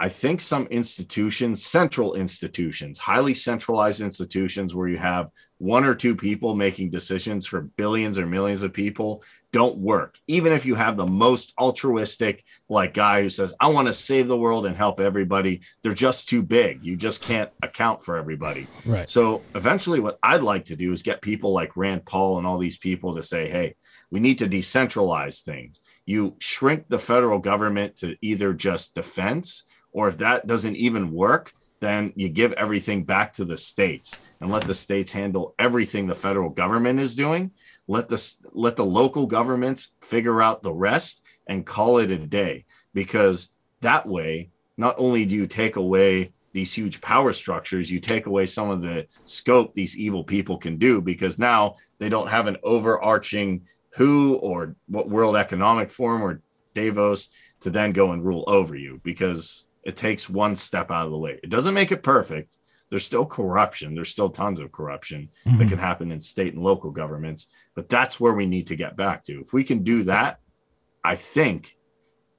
[0.00, 6.14] I think some institutions, central institutions, highly centralized institutions where you have one or two
[6.14, 10.16] people making decisions for billions or millions of people don't work.
[10.28, 14.28] Even if you have the most altruistic like guy who says, I want to save
[14.28, 16.84] the world and help everybody, they're just too big.
[16.84, 18.68] You just can't account for everybody.
[18.86, 19.10] Right.
[19.10, 22.58] So eventually, what I'd like to do is get people like Rand Paul and all
[22.58, 23.74] these people to say, hey,
[24.12, 25.80] we need to decentralize things.
[26.06, 31.54] You shrink the federal government to either just defense, or if that doesn't even work,
[31.80, 36.14] then you give everything back to the states and let the states handle everything the
[36.14, 37.52] federal government is doing.
[37.86, 42.64] Let the let the local governments figure out the rest and call it a day
[42.94, 48.26] because that way not only do you take away these huge power structures, you take
[48.26, 52.46] away some of the scope these evil people can do because now they don't have
[52.46, 53.62] an overarching
[53.94, 56.40] who or what World Economic Forum or
[56.74, 57.28] Davos
[57.60, 61.18] to then go and rule over you because it takes one step out of the
[61.18, 61.40] way.
[61.42, 62.58] It doesn't make it perfect.
[62.90, 63.94] There's still corruption.
[63.94, 68.20] There's still tons of corruption that can happen in state and local governments, but that's
[68.20, 69.40] where we need to get back to.
[69.40, 70.40] If we can do that,
[71.02, 71.74] I think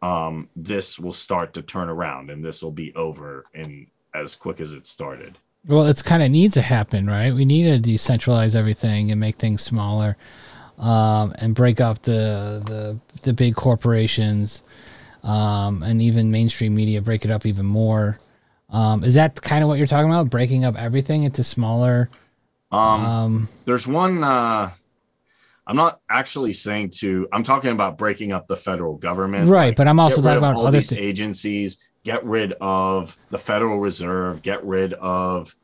[0.04, 4.62] um, this will start to turn around and this will be over in as quick
[4.62, 5.40] as it started.
[5.68, 7.34] Well, it's kind of needs to happen, right?
[7.34, 10.18] We need to decentralize everything and make things smaller,
[10.78, 14.64] um, and break up the the the big corporations,
[15.24, 17.02] um, and even mainstream media.
[17.02, 18.20] Break it up even more.
[18.70, 20.30] Um, is that kind of what you're talking about?
[20.30, 22.10] Breaking up everything into smaller.
[22.72, 24.70] Um, Um, there's one uh
[25.66, 29.50] I'm not actually saying to I'm talking about breaking up the federal government.
[29.50, 31.02] right, but I'm also talking about all other these things.
[31.02, 35.56] agencies, get rid of the Federal Reserve, get rid of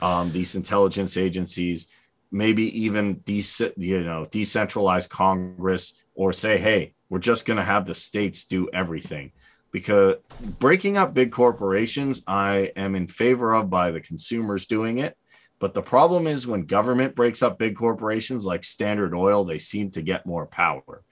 [0.00, 1.86] um, these intelligence agencies,
[2.32, 3.44] maybe even de-
[3.76, 8.70] you know decentralized Congress or say, hey, we're just going to have the states do
[8.72, 9.32] everything.
[9.70, 10.16] Because
[10.58, 15.14] breaking up big corporations, I am in favor of by the consumers doing it.
[15.58, 19.90] But the problem is when government breaks up big corporations like Standard Oil, they seem
[19.90, 21.02] to get more power.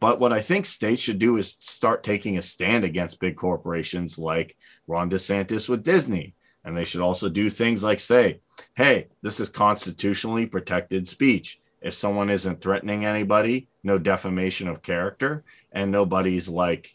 [0.00, 4.18] But what I think states should do is start taking a stand against big corporations
[4.18, 6.36] like Ron DeSantis with Disney.
[6.64, 8.40] And they should also do things like say,
[8.76, 11.60] hey, this is constitutionally protected speech.
[11.82, 16.94] If someone isn't threatening anybody, no defamation of character, and nobody's like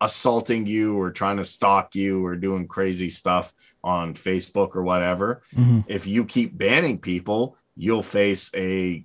[0.00, 3.52] assaulting you or trying to stalk you or doing crazy stuff
[3.84, 5.42] on Facebook or whatever.
[5.54, 5.84] Mhm.
[5.88, 9.04] If you keep banning people, you'll face a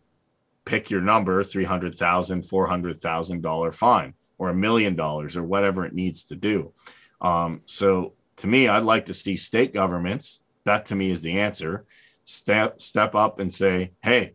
[0.63, 6.35] pick your number $300,000, $400,000 fine or a million dollars or whatever it needs to
[6.35, 6.73] do.
[7.21, 11.39] Um, so to me, I'd like to see state governments, that to me is the
[11.39, 11.85] answer,
[12.23, 14.33] step, step up and say, hey,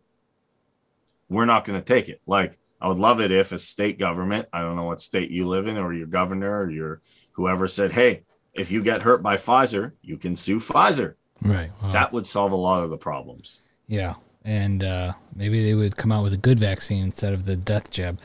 [1.31, 2.21] we're not going to take it.
[2.27, 5.47] Like, I would love it if a state government, I don't know what state you
[5.47, 7.01] live in, or your governor or your
[7.33, 8.23] whoever said, hey,
[8.53, 11.15] if you get hurt by Pfizer, you can sue Pfizer.
[11.41, 11.71] Right.
[11.81, 13.63] Well, That would solve a lot of the problems.
[13.87, 14.15] yeah.
[14.43, 17.91] And uh, maybe they would come out with a good vaccine instead of the death
[17.91, 18.19] jab.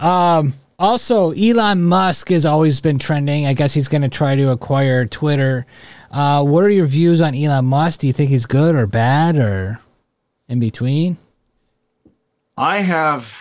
[0.00, 3.46] Um, also, Elon Musk has always been trending.
[3.46, 5.66] I guess he's going to try to acquire Twitter.
[6.10, 8.00] Uh, what are your views on Elon Musk?
[8.00, 9.78] Do you think he's good or bad or
[10.48, 11.18] in between?
[12.60, 13.34] I have.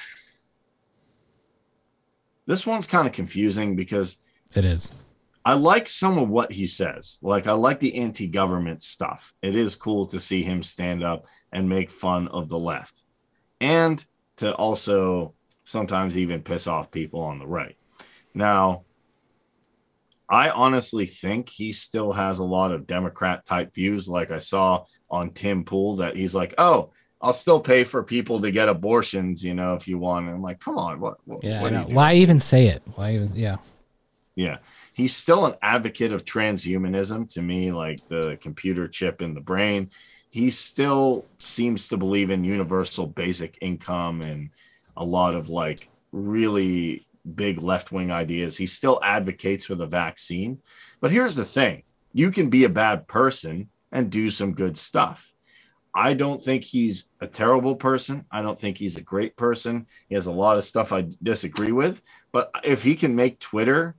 [2.45, 4.17] This one's kind of confusing because
[4.55, 4.93] It is.
[5.43, 7.19] I like some of what he says.
[7.21, 9.33] Like I like the anti-government stuff.
[9.41, 13.03] It is cool to see him stand up and make fun of the left.
[13.59, 14.03] And
[14.37, 15.33] to also
[15.65, 17.75] sometimes even piss off people on the right.
[18.33, 18.83] Now,
[20.29, 24.07] I honestly think he still has a lot of Democrat type views.
[24.07, 26.91] Like I saw on Tim Pool that he's like, "Oh,
[27.21, 30.41] I'll still pay for people to get abortions, you know, if you want." And I'm
[30.41, 31.17] like, "Come on, what?
[31.25, 31.61] what Yeah.
[31.61, 31.89] what I are know.
[31.89, 31.95] you?
[31.95, 32.81] Why even say it?
[32.95, 33.35] Why even?
[33.35, 33.57] Yeah.
[34.35, 34.57] Yeah.
[34.93, 39.89] He's still an advocate of transhumanism to me, like the computer chip in the brain.
[40.29, 44.51] He still seems to believe in universal basic income and
[44.95, 48.57] a lot of like really big left wing ideas.
[48.57, 50.59] He still advocates for the vaccine.
[51.01, 55.33] But here's the thing you can be a bad person and do some good stuff.
[55.93, 58.25] I don't think he's a terrible person.
[58.31, 59.87] I don't think he's a great person.
[60.07, 62.01] He has a lot of stuff I disagree with.
[62.31, 63.95] But if he can make Twitter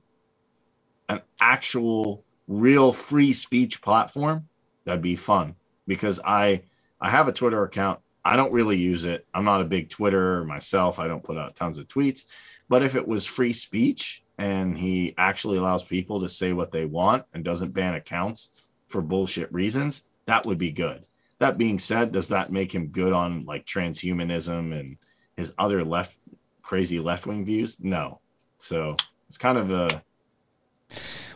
[1.09, 4.47] an actual real free speech platform,
[4.85, 6.63] that'd be fun because I
[6.99, 7.99] I have a Twitter account.
[8.23, 9.25] I don't really use it.
[9.33, 10.99] I'm not a big Twitter myself.
[10.99, 12.25] I don't put out tons of tweets.
[12.69, 16.85] But if it was free speech and he actually allows people to say what they
[16.85, 18.51] want and doesn't ban accounts
[18.87, 21.03] for bullshit reasons, that would be good.
[21.41, 24.97] That being said, does that make him good on like transhumanism and
[25.35, 26.15] his other left
[26.61, 27.79] crazy left wing views?
[27.79, 28.19] No.
[28.59, 28.95] So
[29.27, 30.03] it's kind of a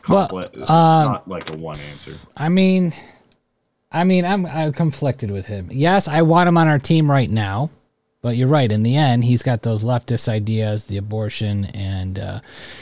[0.08, 0.52] Well, complex.
[0.56, 2.16] it's um, not like a one answer.
[2.38, 2.94] I mean,
[3.92, 5.70] I mean, I'm I'm conflicted with him.
[5.72, 7.72] Yes, I want him on our team right now,
[8.22, 8.72] but you're right.
[8.72, 12.40] In the end, he's got those leftist ideas, the abortion, and uh,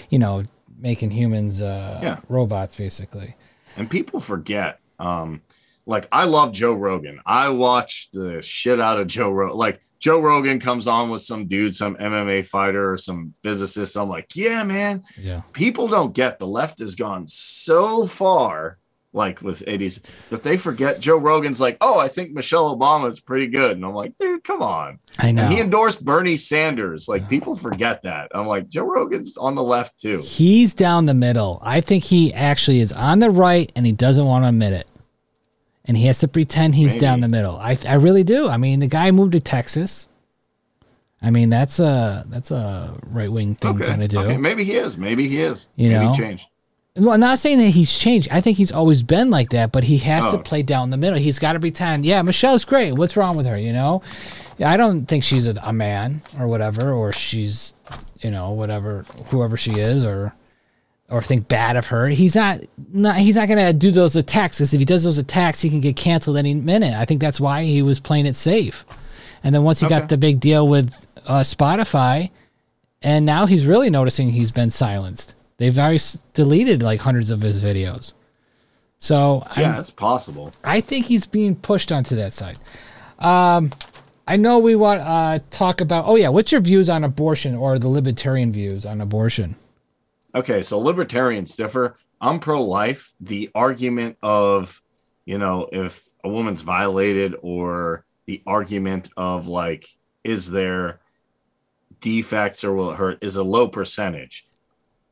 [0.09, 0.43] you know,
[0.78, 2.19] making humans uh, Yeah.
[2.28, 3.36] robots, basically.
[3.78, 4.80] And people forget.
[4.99, 5.41] Um,
[5.86, 7.20] like I love Joe Rogan.
[7.26, 9.58] I watch the shit out of Joe Rogan.
[9.58, 13.98] Like Joe Rogan comes on with some dude, some MMA fighter or some physicist.
[13.98, 15.04] I'm like, yeah, man.
[15.20, 18.78] Yeah, People don't get the left has gone so far,
[19.12, 23.20] like with 80s, that they forget Joe Rogan's like, oh, I think Michelle Obama is
[23.20, 23.76] pretty good.
[23.76, 25.00] And I'm like, dude, come on.
[25.20, 25.44] I know.
[25.44, 27.08] And he endorsed Bernie Sanders.
[27.10, 28.30] Like people forget that.
[28.34, 30.22] I'm like, Joe Rogan's on the left too.
[30.22, 31.60] He's down the middle.
[31.62, 34.88] I think he actually is on the right, and he doesn't want to admit it.
[35.86, 37.00] And he has to pretend he's Maybe.
[37.02, 37.58] down the middle.
[37.58, 38.48] I I really do.
[38.48, 40.08] I mean, the guy moved to Texas.
[41.22, 43.86] I mean, that's a that's a right wing thing Okay.
[43.86, 44.20] kind of do.
[44.20, 44.38] okay.
[44.38, 44.98] Maybe he is.
[44.98, 45.70] Maybe he is.
[45.76, 46.12] You Maybe know?
[46.12, 46.48] he changed.
[46.96, 48.28] Well, I'm not saying that he's changed.
[48.30, 50.42] I think he's always been like that, but he has to Oh.
[50.42, 51.18] play down the middle.
[51.18, 52.94] He's got to pretend, yeah, Michelle's great.
[52.94, 53.58] What's wrong with her?
[53.58, 54.04] You know,
[54.64, 57.74] I don't think she's a, a man or whatever, or she's,
[58.22, 60.34] you know, whatever, whoever she is, or
[61.14, 62.07] or think bad of her.
[62.07, 62.59] He's not,
[62.91, 65.80] not he's not gonna do those attacks because if he does those attacks, he can
[65.80, 66.95] get canceled any minute.
[66.95, 68.84] I think that's why he was playing it safe.
[69.43, 72.32] And then once he got the big deal with uh, Spotify,
[73.01, 75.36] and now he's really noticing he's been silenced.
[75.57, 78.14] They've already s- deleted like hundreds of his videos.
[78.99, 80.51] So Yeah, I, it's possible.
[80.64, 82.57] I think he's being pushed onto that side.
[83.20, 83.72] Um,
[84.28, 86.05] I know we want to uh, talk about.
[86.07, 89.57] Oh yeah, what's your views on abortion or the libertarian views on abortion?
[90.36, 91.98] Okay, so libertarians differ.
[92.20, 93.14] I'm pro life.
[93.20, 94.82] The argument of,
[95.26, 99.88] you know, if a woman's violated or the argument of like,
[100.24, 101.02] is there
[102.04, 104.46] defects or will it hurt is a low percentage.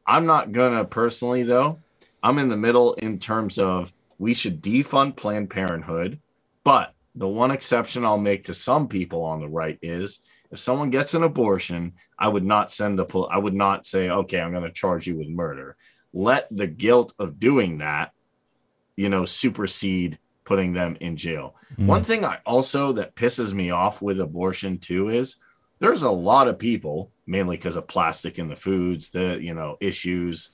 [0.05, 1.79] I'm not gonna personally though.
[2.21, 6.19] I'm in the middle in terms of we should defund Planned Parenthood,
[6.65, 10.19] but the one exception I'll make to some people on the right is
[10.51, 14.11] if someone gets an abortion, I would not send the pol- I would not say,
[14.11, 15.75] okay, I'm going to charge you with murder.
[16.13, 18.11] Let the guilt of doing that,
[18.95, 21.55] you know, supersede putting them in jail.
[21.73, 21.87] Mm-hmm.
[21.87, 25.37] One thing I also that pisses me off with abortion too is
[25.79, 29.77] there's a lot of people, mainly because of plastic in the foods, the you know
[29.81, 30.51] issues,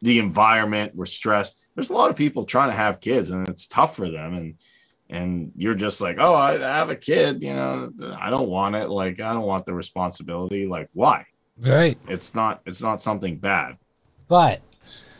[0.00, 1.58] the environment, we're stressed.
[1.74, 4.34] There's a lot of people trying to have kids, and it's tough for them.
[4.34, 4.54] And
[5.12, 8.88] and you're just like, oh, I have a kid, you know, I don't want it.
[8.88, 10.66] Like, I don't want the responsibility.
[10.66, 11.26] Like, why?
[11.58, 11.98] Right.
[12.08, 12.62] It's not.
[12.64, 13.76] It's not something bad.
[14.26, 14.62] But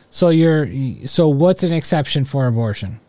[0.09, 0.67] so you're
[1.05, 2.99] so what's an exception for abortion?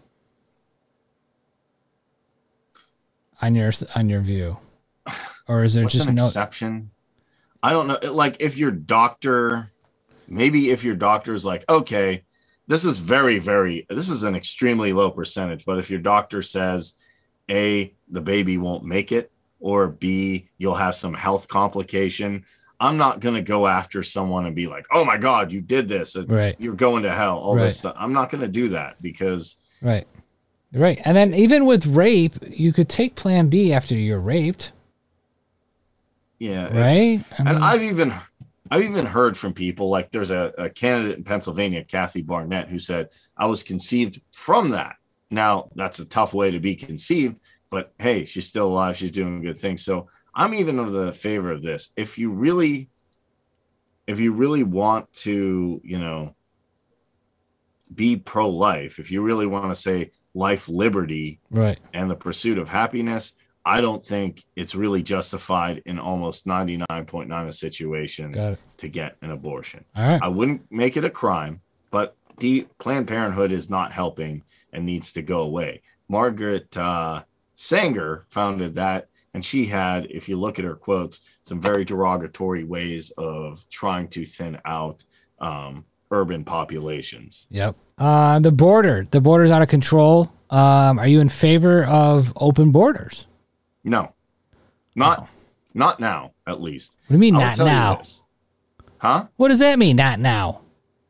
[3.40, 4.58] On your on your view.
[5.48, 6.26] or is there What's just an no?
[6.26, 6.90] exception?
[7.62, 7.98] I don't know.
[8.12, 9.68] Like if your doctor,
[10.28, 12.24] maybe if your doctor's like, okay,
[12.66, 15.64] this is very, very, this is an extremely low percentage.
[15.64, 16.94] But if your doctor says,
[17.50, 22.44] A, the baby won't make it, or B, you'll have some health complication,
[22.80, 25.88] I'm not going to go after someone and be like, oh my God, you did
[25.88, 26.16] this.
[26.16, 26.56] Right.
[26.58, 27.38] You're going to hell.
[27.38, 27.64] All Right.
[27.64, 27.94] this stuff.
[27.98, 30.06] I'm not going to do that because, Right.
[30.72, 31.00] Right.
[31.04, 34.72] And then even with rape, you could take Plan B after you're raped,
[36.40, 36.64] yeah.
[36.76, 37.22] right?
[37.38, 38.12] I and I've even
[38.74, 42.80] I've even heard from people like there's a, a candidate in Pennsylvania, Kathy Barnette, who
[42.80, 44.96] said I was conceived from that.
[45.30, 47.36] Now that's a tough way to be conceived,
[47.70, 48.96] but hey, she's still alive.
[48.96, 49.84] She's doing good things.
[49.84, 51.92] So I'm even of the favor of this.
[51.94, 52.88] If you really,
[54.08, 56.34] if you really want to, you know,
[57.94, 61.78] be pro-life, if you really want to say life, liberty, right.
[61.92, 63.34] and the pursuit of happiness,
[63.66, 69.84] I don't think it's really justified in almost 99.9 of situations to get an abortion.
[69.96, 70.20] Right.
[70.22, 71.60] I wouldn't make it a crime,
[71.90, 74.42] but the Planned Parenthood is not helping
[74.72, 75.82] and needs to go away.
[76.08, 77.22] Margaret uh,
[77.54, 82.64] Sanger founded that, and she had, if you look at her quotes, some very derogatory
[82.64, 85.04] ways of trying to thin out
[85.40, 87.46] um, urban populations.
[87.50, 87.76] Yep.
[87.96, 89.06] Uh, the border.
[89.10, 90.30] The border's out of control.
[90.50, 93.26] Um, are you in favor of open borders?
[93.84, 94.14] No,
[94.94, 95.28] not
[95.74, 96.96] not now, at least.
[97.06, 98.00] What do you mean not now?
[98.98, 99.26] Huh?
[99.36, 99.96] What does that mean?
[99.96, 100.62] Not now.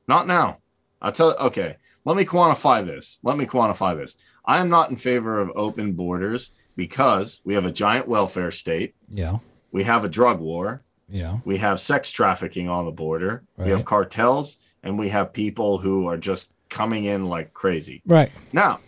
[0.09, 0.59] Not now.
[1.01, 1.77] I'll tell okay.
[2.05, 3.20] Let me quantify this.
[3.22, 4.16] Let me quantify this.
[4.45, 8.95] I am not in favor of open borders because we have a giant welfare state.
[9.09, 9.39] Yeah.
[9.72, 10.83] We have a drug war.
[11.09, 11.39] Yeah.
[11.45, 13.45] We have sex trafficking on the border.
[13.57, 18.03] We have cartels and we have people who are just coming in like crazy.
[18.07, 18.31] Right.
[18.53, 18.81] Now,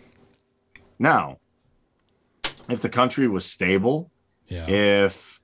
[0.99, 1.37] now,
[2.69, 4.11] if the country was stable,
[4.47, 4.67] Yeah.
[4.69, 5.39] if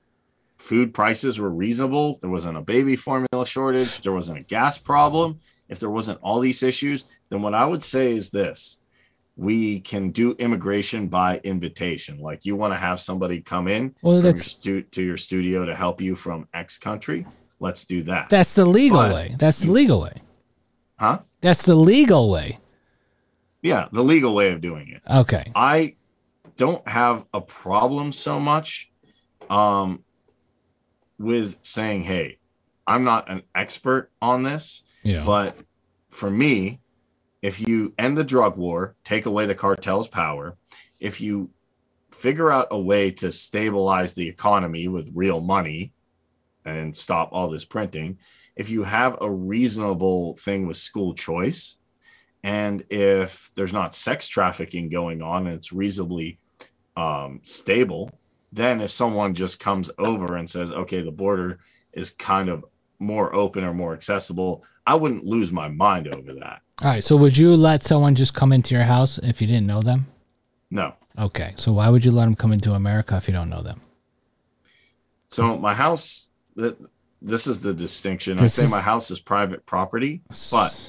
[0.58, 5.40] food prices were reasonable, there wasn't a baby formula shortage, there wasn't a gas problem,
[5.70, 8.80] if there wasn't all these issues, then what I would say is this
[9.36, 12.20] we can do immigration by invitation.
[12.20, 15.66] Like you want to have somebody come in Well, from your stu- to your studio
[15.66, 17.26] to help you from X country.
[17.60, 18.30] Let's do that.
[18.30, 19.36] That's the legal But- way.
[19.40, 20.14] That's the legal way.
[21.00, 21.20] huh?
[21.42, 22.60] That's the legal way.
[23.64, 25.02] Yeah, the legal way of doing it.
[25.12, 25.52] Okay.
[25.56, 25.96] I
[26.56, 28.92] don't have a problem so much
[29.50, 30.04] um,
[31.18, 32.38] with saying, hey,
[32.86, 35.24] I'm not an expert on this, Yeah.
[35.24, 35.58] but
[36.10, 36.80] for me,
[37.42, 40.56] if you end the drug war, take away the cartel's power,
[41.00, 41.50] if you
[42.12, 45.92] figure out a way to stabilize the economy with real money
[46.64, 48.18] and stop all this printing,
[48.56, 51.78] if you have a reasonable thing with school choice,
[52.44, 56.40] and if there's not sex trafficking going on and it's reasonably
[56.96, 58.12] um, stable,
[58.52, 61.60] then if someone just comes over and says, okay, the border
[61.92, 62.66] is kind of
[63.00, 66.62] more open or more accessible, I wouldn't lose my mind over that.
[66.82, 67.04] All right.
[67.04, 70.08] So would you let someone just come into your house if you didn't know them?
[70.70, 70.94] No.
[71.18, 71.54] Okay.
[71.58, 73.82] So why would you let them come into America if you don't know them?
[75.30, 78.38] So my house, this is the distinction.
[78.38, 80.22] This I say my house is private property,
[80.52, 80.80] but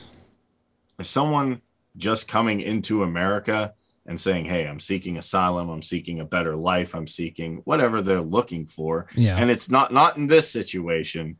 [0.98, 1.62] if someone
[1.96, 3.72] just coming into America
[4.06, 8.20] and saying, "Hey, I'm seeking asylum, I'm seeking a better life, I'm seeking whatever they're
[8.20, 9.36] looking for," Yeah.
[9.36, 11.38] and it's not not in this situation,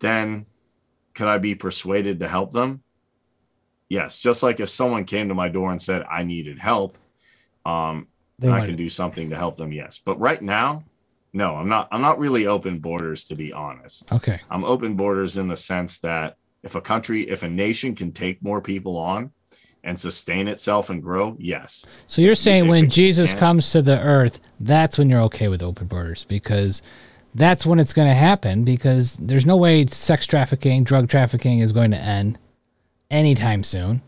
[0.00, 0.46] then
[1.14, 2.82] could I be persuaded to help them?
[3.88, 6.96] Yes, just like if someone came to my door and said I needed help,
[7.64, 8.08] um,
[8.38, 9.72] They and I can do something to help them.
[9.72, 10.84] Yes, but right now,
[11.32, 11.88] no, I'm not.
[11.92, 14.12] I'm not really open borders to be honest.
[14.12, 14.40] Okay.
[14.50, 18.42] I'm open borders in the sense that if a country, if a nation can take
[18.42, 19.32] more people on
[19.84, 21.84] and sustain itself and grow, yes.
[22.06, 25.48] So you're saying If when Jesus can't- comes to the earth, that's when you're okay
[25.48, 26.82] with open borders because
[27.34, 31.70] that's when it's going to happen because there's no way sex trafficking, drug trafficking is
[31.72, 32.38] going to end
[33.10, 34.02] anytime soon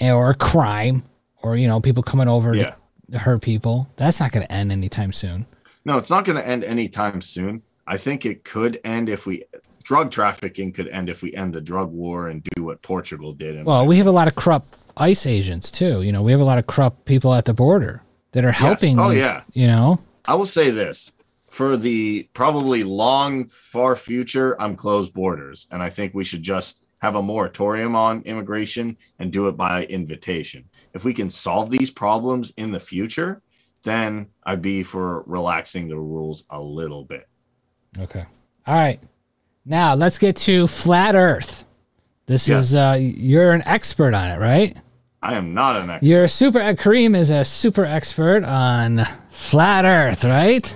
[0.00, 1.04] or crime
[1.42, 2.74] or you know people coming over Yeah.
[3.12, 3.88] to hurt people.
[3.96, 5.46] That's not going to end anytime soon.
[5.84, 7.62] No, it's not going to end anytime soon.
[7.86, 9.44] I think it could end if we
[9.84, 13.64] drug trafficking could end if we end the drug war and do what Portugal did.
[13.64, 14.66] Well, we have a lot of corrupt
[14.96, 16.02] ICE agents too.
[16.02, 18.98] You know, we have a lot of corrupt people at the border that are helping.
[18.98, 19.42] Oh, these, yeah.
[19.52, 21.12] You know, I will say this
[21.48, 25.68] for the probably long, far future, I'm closed borders.
[25.70, 29.84] And I think we should just have a moratorium on immigration and do it by
[29.84, 30.64] invitation.
[30.94, 33.42] If we can solve these problems in the future,
[33.84, 37.28] then I'd be for relaxing the rules a little bit.
[37.98, 38.24] Okay.
[38.66, 39.00] All right.
[39.64, 41.64] Now let's get to flat Earth.
[42.26, 42.64] This Yes.
[42.64, 44.76] is uh you're an expert on it, right?
[45.26, 46.06] I am not an expert.
[46.06, 50.72] You're a super Kareem is a super expert on flat Earth, right?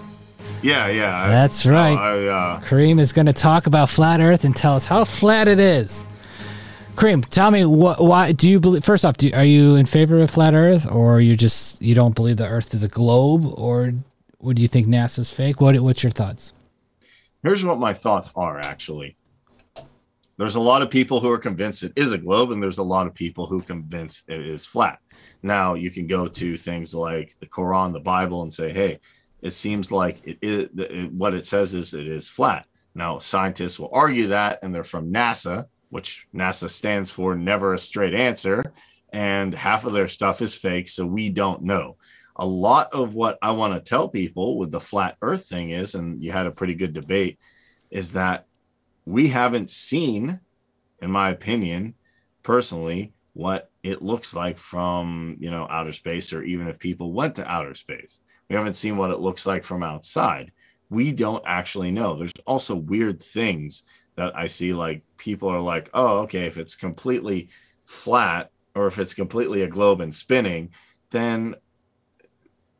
[0.60, 1.28] Yeah, yeah.
[1.28, 1.96] That's right.
[1.96, 5.46] I, uh, Kareem is going to talk about flat Earth and tell us how flat
[5.46, 6.04] it is.
[6.96, 8.02] Kareem, tell me what?
[8.02, 8.84] Why do you believe?
[8.84, 12.16] First off, do, are you in favor of flat Earth, or you just you don't
[12.16, 13.94] believe the Earth is a globe, or
[14.40, 15.60] would you think NASA's fake?
[15.60, 16.52] What What's your thoughts?
[17.44, 18.58] here's what my thoughts are.
[18.58, 19.16] Actually,
[20.40, 22.82] there's a lot of people who are convinced it is a globe, and there's a
[22.82, 24.98] lot of people who convinced it is flat.
[25.42, 29.00] Now you can go to things like the Quran, the Bible, and say, hey,
[29.42, 32.64] it seems like it is it, what it says is it is flat.
[32.94, 37.78] Now scientists will argue that, and they're from NASA, which NASA stands for never a
[37.78, 38.72] straight answer,
[39.12, 41.98] and half of their stuff is fake, so we don't know.
[42.36, 45.94] A lot of what I want to tell people with the flat Earth thing is,
[45.94, 47.38] and you had a pretty good debate,
[47.90, 48.46] is that
[49.10, 50.40] we haven't seen,
[51.00, 51.94] in my opinion,
[52.42, 57.36] personally, what it looks like from you know outer space, or even if people went
[57.36, 58.20] to outer space.
[58.48, 60.52] We haven't seen what it looks like from outside.
[60.88, 62.16] We don't actually know.
[62.16, 63.84] There's also weird things
[64.16, 67.48] that I see, like people are like, oh, okay, if it's completely
[67.86, 70.70] flat or if it's completely a globe and spinning,
[71.10, 71.54] then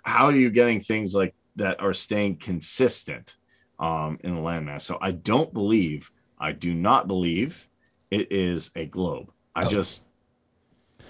[0.02, 3.36] how are you getting things like that are staying consistent
[3.78, 4.82] um, in the landmass?
[4.82, 6.10] So I don't believe,
[6.40, 7.68] I do not believe
[8.10, 9.30] it is a globe.
[9.54, 9.68] I Oh.
[9.68, 10.06] just,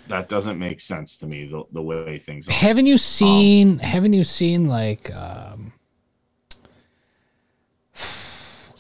[0.09, 2.53] that doesn't make sense to me the, the way things are.
[2.53, 3.79] Haven't you seen?
[3.79, 5.15] haven't you seen like?
[5.15, 5.73] Um,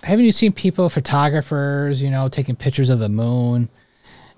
[0.02, 3.68] haven't you seen people, photographers, you know, taking pictures of the moon,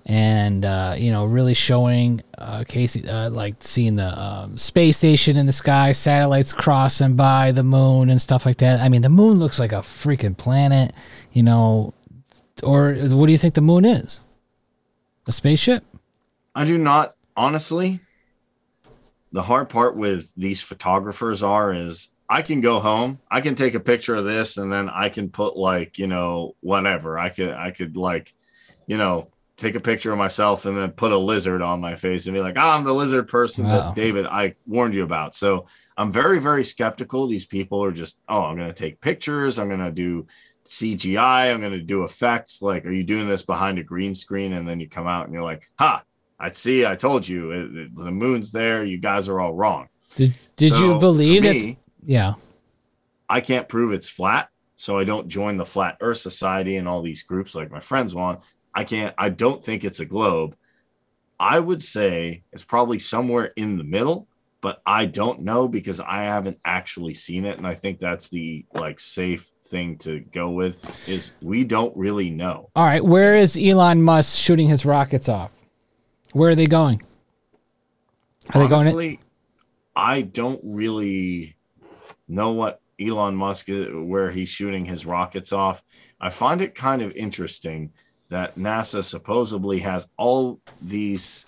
[0.05, 5.37] and uh, you know, really showing uh, Casey, uh, like seeing the um, space station
[5.37, 8.81] in the sky, satellites crossing by the moon and stuff like that.
[8.81, 10.93] I mean, the moon looks like a freaking planet,
[11.31, 11.93] you know.
[12.63, 14.21] Or what do you think the moon is?
[15.27, 15.83] A spaceship?
[16.55, 17.99] I do not honestly.
[19.31, 23.73] The hard part with these photographers are is I can go home, I can take
[23.73, 27.49] a picture of this, and then I can put like you know whatever I could
[27.51, 28.33] I could like
[28.85, 32.25] you know take a picture of myself and then put a lizard on my face
[32.27, 33.71] and be like "Ah, I'm the lizard person Wow.
[33.87, 35.33] that David I warned you about.
[35.35, 35.65] So
[35.97, 37.25] I'm very very skeptical.
[37.27, 40.27] These people are just oh I'm gonna take pictures, I'm gonna do
[40.73, 42.61] CGI, I'm gonna do effects.
[42.61, 44.53] Like, are you doing this behind a green screen?
[44.53, 46.03] And then you come out and you're like, ha,
[46.39, 48.83] I see, I told you, it, it- the moon's there.
[48.83, 49.87] You guys are all wrong.
[50.15, 52.33] Did Did So, you believe me, Yeah.
[53.29, 57.01] I can't prove it's flat, so I don't join the Flat Earth Society and all
[57.01, 58.43] these groups like my friends want.
[58.75, 59.13] I can't.
[59.17, 60.55] I don't think it's a globe.
[61.39, 64.27] I would say it's probably somewhere in the middle,
[64.61, 68.65] but I don't know because I haven't actually seen it, and I think that's the
[68.73, 72.69] like safe thing to go with is we don't really know.
[72.75, 75.51] All right, where is Elon Musk shooting his rockets off?
[76.33, 77.01] Where are they going?
[78.53, 78.81] Are they going?
[78.81, 79.19] Honestly,
[79.95, 81.55] I don't really
[82.27, 85.83] know what Elon Musk is, where he's shooting his rockets off.
[86.19, 87.91] I find it kind of interesting
[88.29, 91.45] that NASA supposedly has all these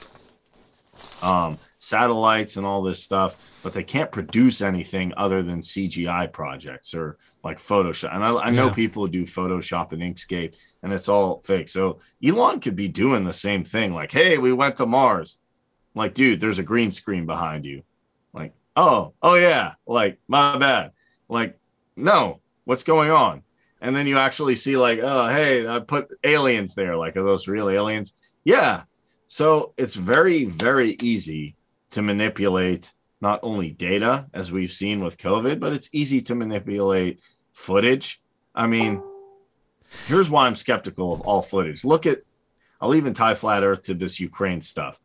[1.22, 6.94] um, satellites and all this stuff, but they can't produce anything other than CGI projects
[6.96, 8.14] or like Photoshop.
[8.14, 8.74] And I, I know Yeah.
[8.74, 11.70] people who do Photoshop and Inkscape, and it's all fake.
[11.70, 15.38] So Elon could be doing the same thing, like, "Hey, we went to Mars."
[15.94, 17.84] Like, dude, there's a green screen behind you.
[18.34, 20.92] Like, oh, oh yeah, like my bad.
[21.30, 21.58] Like,
[21.96, 23.44] no, what's going on?
[23.80, 26.98] And then you actually see, like, oh, hey, I put aliens there.
[26.98, 28.14] Like, are those real aliens?
[28.44, 28.84] Yeah.
[29.28, 31.56] So it's very, very easy
[31.92, 37.22] to manipulate not only data, as we've seen with COVID, but it's easy to manipulate
[37.54, 38.22] footage.
[38.54, 39.02] I mean,
[40.06, 41.84] here's why I'm skeptical of all footage.
[41.84, 42.20] Look at,
[42.82, 45.00] I'll even tie flat Earth to this Ukraine stuff.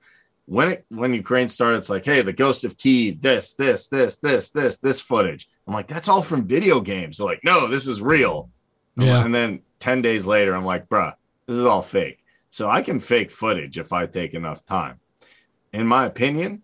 [0.46, 4.16] When it when Ukraine started, it's like, hey, the ghost of Kiev, this, this, this,
[4.16, 5.48] this, this, this footage.
[5.66, 7.18] I'm like, that's all from video games.
[7.18, 8.50] They're like, no, this is real.
[8.96, 9.24] Yeah.
[9.24, 11.14] And then 10 days later, I'm like, bruh,
[11.46, 12.24] this is all fake.
[12.50, 14.98] So I can fake footage if I take enough time.
[15.72, 16.62] In my opinion,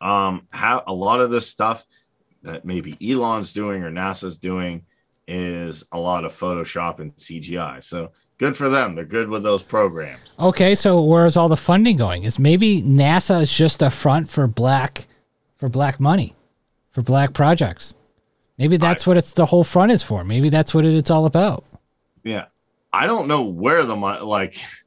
[0.00, 1.86] um, how a lot of this stuff
[2.42, 4.84] that maybe Elon's doing or NASA's doing
[5.28, 7.82] is a lot of Photoshop and CGI.
[7.82, 8.94] So good for them.
[8.94, 10.36] They're good with those programs.
[10.38, 12.24] Okay, so where's all the funding going?
[12.24, 15.06] Is maybe NASA is just a front for black,
[15.56, 16.34] for black money,
[16.92, 17.94] for black projects.
[18.58, 20.24] Maybe that's what it's the whole front is for.
[20.24, 21.64] Maybe that's what it, it's all about.
[22.22, 22.46] Yeah.
[22.92, 24.56] I don't know where the money, like,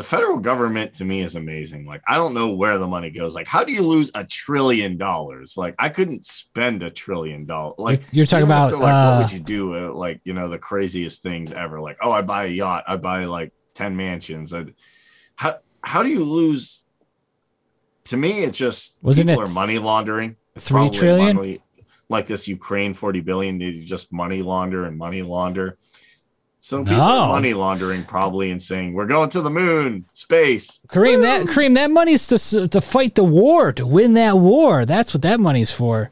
[0.00, 1.84] the federal government to me is amazing.
[1.84, 3.34] Like, I don't know where the money goes.
[3.34, 5.58] Like, how do you lose a trillion dollars?
[5.58, 7.74] Like, I couldn't spend a trillion dollars.
[7.76, 9.76] Like, You're talking about, like, uh, what would you do?
[9.76, 11.82] Uh, like, you know, the craziest things ever.
[11.82, 12.84] Like, oh, I buy a yacht.
[12.88, 14.54] I buy like ten mansions.
[14.54, 14.64] I,
[15.36, 16.82] how how do you lose?
[18.04, 20.36] To me, it's just Wasn't people it are money laundering.
[20.56, 21.36] Three trillion.
[21.36, 21.62] Money-
[22.08, 25.78] like this Ukraine 40 billion they just money launder and money launder.
[26.62, 27.02] So people No.
[27.02, 30.80] are money laundering probably and saying we're going to the moon, space.
[30.88, 34.84] Kareem, that Kareem, that money's to to fight the war, to win that war.
[34.84, 36.10] That's what that money's for.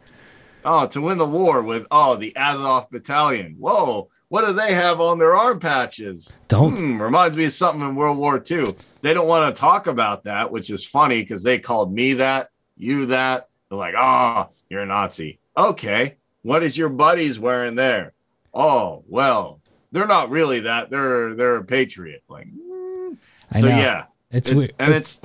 [0.64, 3.56] Oh, to win the war with oh the Azov battalion.
[3.58, 6.34] Whoa, what do they have on their arm patches?
[6.48, 8.74] Don't Hmm, reminds me of something in World War II.
[9.02, 12.48] They don't want to talk about that, which is funny because they called me that,
[12.76, 13.48] you that.
[13.68, 15.38] They're like, oh, you're a Nazi.
[15.56, 18.12] Okay, what is your buddies wearing there?
[18.54, 19.57] Oh, well,
[19.92, 20.90] they're not really that.
[20.90, 22.22] They're they're a patriot.
[22.28, 23.16] Like, mm.
[23.52, 23.76] I so know.
[23.78, 24.74] yeah, it's It- weird.
[24.78, 25.20] and it's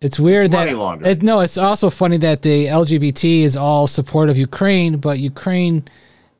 [0.00, 1.40] It's weird money that it, no.
[1.40, 5.76] It's also funny that the LGBT is all support of Ukraine, but Ukraine,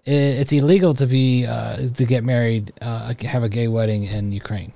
[0.05, 4.73] it's illegal to be uh, to get married, uh, have a gay wedding in Ukraine.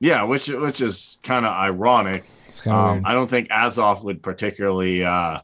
[0.00, 2.24] yeah, which which is kind of ironic.
[2.48, 3.02] It's Um.
[3.04, 5.36] I don't think Azov would particularly uh,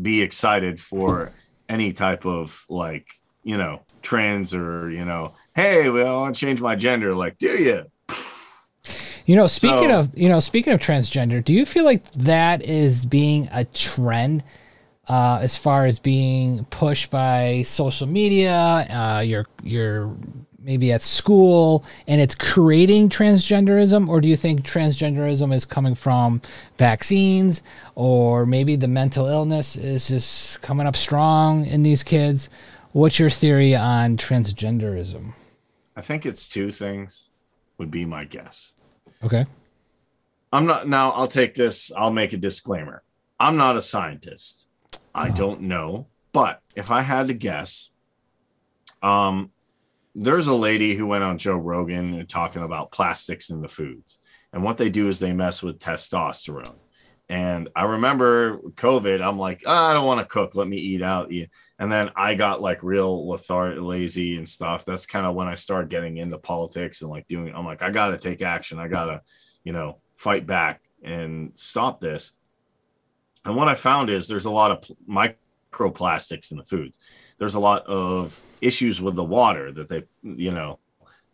[0.00, 1.32] be excited for
[1.68, 3.06] any type of like,
[3.44, 7.14] you know, trans or, you know, hey, well, I want to change my gender.
[7.14, 7.84] Like, do you?
[9.24, 12.62] You know, speaking So- of you know, speaking of transgender, do you feel like that
[12.62, 14.42] is being a trend
[15.08, 18.52] uh, as far as being pushed by social media,
[18.90, 20.14] uh, your your
[20.64, 26.40] maybe at school, and it's creating transgenderism, or do you think transgenderism is coming from
[26.78, 27.62] vaccines,
[27.96, 32.48] or maybe the mental illness is just coming up strong in these kids?
[32.92, 35.34] What's your theory on transgenderism?
[35.96, 37.28] I think it's two things,
[37.78, 38.74] would be my guess.
[39.24, 39.46] Okay.
[40.52, 43.02] I'm not, now I'll take this, I'll make a disclaimer.
[43.38, 44.68] I'm not a scientist.
[45.14, 46.06] I don't know.
[46.32, 47.90] But if I had to guess,
[49.02, 49.50] um,
[50.14, 54.18] there's a lady who went on Joe Rogan talking about plastics in the foods.
[54.52, 56.76] And what they do is they mess with testosterone.
[57.32, 60.54] And I remember COVID, I'm like, "Ah, I don't want to cook.
[60.54, 61.32] Let me eat out.
[61.78, 64.84] And then I got like real lethargic, lazy and stuff.
[64.84, 67.88] That's kind of when I started getting into politics and like doing, I'm like, I
[67.88, 68.78] got to take action.
[68.78, 69.22] I got to,
[69.64, 72.32] you know, fight back and stop this.
[73.46, 76.98] And what I found is there's a lot of microplastics in the foods.
[77.38, 80.80] There's a lot of issues with the water that they, you know,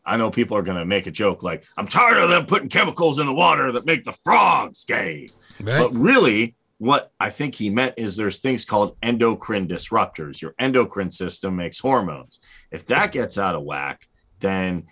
[0.09, 2.69] I know people are going to make a joke like, I'm tired of them putting
[2.69, 5.29] chemicals in the water that make the frogs gay.
[5.63, 5.79] Right.
[5.79, 10.41] But really, what I think he meant is there's things called endocrine disruptors.
[10.41, 12.41] Your endocrine system makes hormones.
[12.71, 14.09] If that gets out of whack,
[14.41, 14.87] then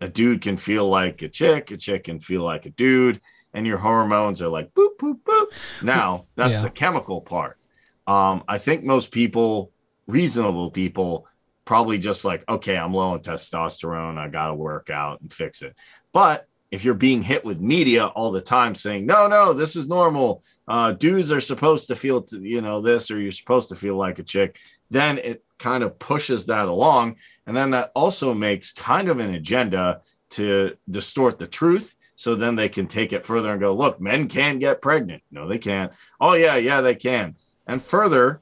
[0.00, 3.20] a dude can feel like a chick, a chick can feel like a dude,
[3.54, 5.82] and your hormones are like boop, boop, boop.
[5.82, 6.62] Now, that's Yeah.
[6.64, 7.58] the chemical part.
[8.06, 9.70] Um, I think most people,
[10.06, 11.26] reasonable people,
[11.66, 14.16] probably just like, okay, I'm low on testosterone.
[14.16, 15.76] I got to work out and fix it.
[16.14, 19.88] But if you're being hit with media all the time saying, no, no, this is
[19.88, 23.76] normal, uh, dudes are supposed to feel, t- you know, this, or you're supposed to
[23.76, 24.58] feel like a chick,
[24.90, 27.16] then it kind of pushes that along.
[27.46, 30.00] And then that also makes kind of an agenda
[30.30, 31.94] to distort the truth.
[32.14, 35.22] So then they can take it further and go, look, men can get pregnant.
[35.30, 35.92] No, they can't.
[36.20, 37.36] Oh, yeah, yeah, they can.
[37.66, 38.40] And further,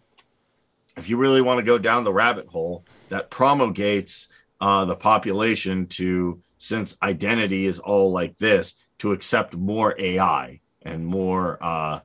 [0.96, 4.28] if you really want to go down the rabbit hole, that promulgates
[4.60, 11.04] uh, the population to, since identity is all like this, to accept more AI and
[11.04, 12.00] more uh,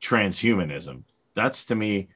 [0.00, 1.02] transhumanism.
[1.34, 2.08] That's to me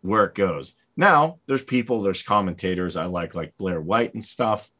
[0.00, 0.74] where it goes.
[0.96, 4.70] Now, there's people, there's commentators I like, like Blair White and stuff.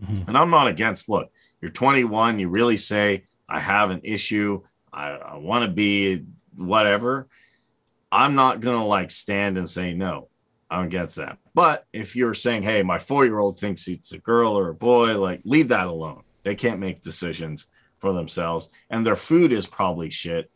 [0.00, 0.28] Mhm.
[0.28, 1.30] And I'm not against, look,
[1.60, 6.24] you're 21, you really say, I have an issue, I, I want to be
[6.56, 7.28] whatever.
[8.12, 10.28] I'm not going to like stand and say no.
[10.70, 11.38] I don't get that.
[11.54, 14.74] But if you're saying, hey, my four year old thinks it's a girl or a
[14.74, 16.22] boy, like leave that alone.
[16.42, 17.66] They can't make decisions
[17.98, 18.68] for themselves.
[18.90, 20.50] And their food is probably shit.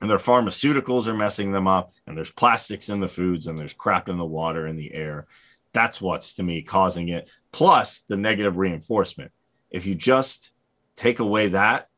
[0.00, 1.92] And their pharmaceuticals are messing them up.
[2.06, 5.26] And there's plastics in the foods and there's crap in the water in the air.
[5.72, 7.28] That's what's to me causing it.
[7.52, 9.32] Plus the negative reinforcement.
[9.70, 10.52] If you just
[10.96, 11.88] take away that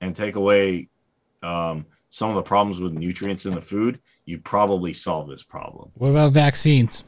[0.00, 0.88] and take away
[1.42, 5.90] um, some of the problems with nutrients in the food, you probably solve this problem.
[5.94, 7.04] What about vaccines?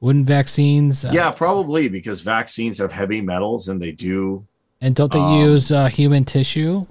[0.00, 1.04] Wouldn't vaccines?
[1.04, 4.44] Uh, yeah, probably because vaccines have heavy metals and they do.
[4.80, 6.84] And don't they Um, use uh, human tissue?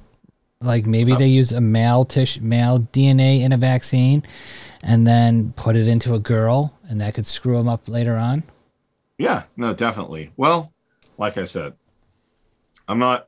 [0.62, 4.24] Like maybe they use a male tissue, male DNA in a vaccine,
[4.82, 8.44] and then put it into a girl, and that could screw them up later on.
[9.18, 10.32] Yeah, no, definitely.
[10.38, 10.72] Well,
[11.18, 11.74] like I said,
[12.88, 13.28] I'm not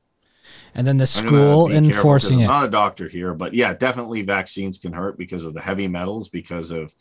[0.75, 2.47] And then the I'm school be careful 'cause enforcing I'm it.
[2.47, 6.29] not a doctor here, but yeah, definitely vaccines can hurt because of the heavy metals,
[6.29, 6.93] because of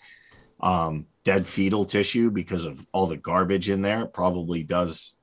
[0.60, 4.02] um, dead fetal tissue, because of all the garbage in there.
[4.02, 5.16] It probably does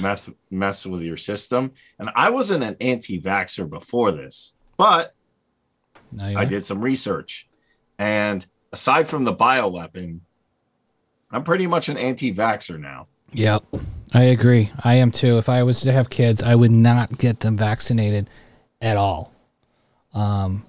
[0.00, 1.72] mess mess with your system.
[1.98, 5.14] And I wasn't an anti-vaxxer before this, but
[6.36, 7.48] I did some research,
[7.98, 10.20] and aside from the bioweapon,
[11.30, 13.06] I'm pretty much an anti-vaxxer now.
[13.32, 13.64] Yep.
[14.14, 14.70] I agree.
[14.84, 15.38] I am too.
[15.38, 18.28] If I was to have kids, I would not get them vaccinated
[18.80, 19.32] at all.
[20.12, 20.66] Um,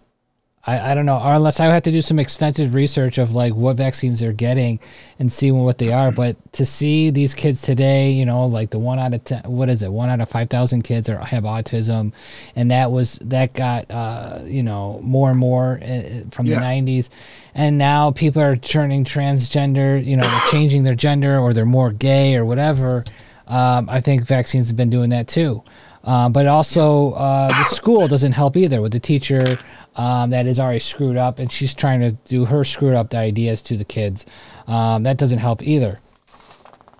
[0.65, 3.53] I, I don't know, or unless I have to do some extensive research of like
[3.53, 4.79] what vaccines they're getting
[5.19, 6.09] and see what they are.
[6.09, 9.67] But to see these kids today, you know, like the one out of ten, what
[9.67, 9.91] is it?
[9.91, 12.13] One out of five thousand kids are have autism,
[12.55, 16.55] and that was that got uh, you know more and more uh, from yeah.
[16.55, 17.09] the '90s,
[17.53, 21.91] and now people are turning transgender, you know, they're changing their gender or they're more
[21.91, 23.03] gay or whatever.
[23.47, 25.61] Um, I think vaccines have been doing that too.
[26.03, 29.57] Uh, but also, uh, the school doesn't help either with the teacher
[29.95, 33.61] um, that is already screwed up, and she's trying to do her screwed up ideas
[33.61, 34.25] to the kids.
[34.67, 35.99] Um, that doesn't help either.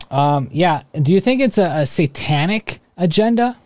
[0.10, 0.84] Um, yeah.
[1.02, 3.58] Do you think it's a, a satanic agenda?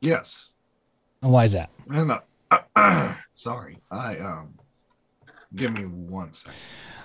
[0.00, 0.50] Yes.
[1.22, 1.70] And why is that?
[1.86, 2.20] No,
[2.50, 3.78] uh, sorry.
[3.90, 4.54] I um.
[5.54, 6.54] Give me one second.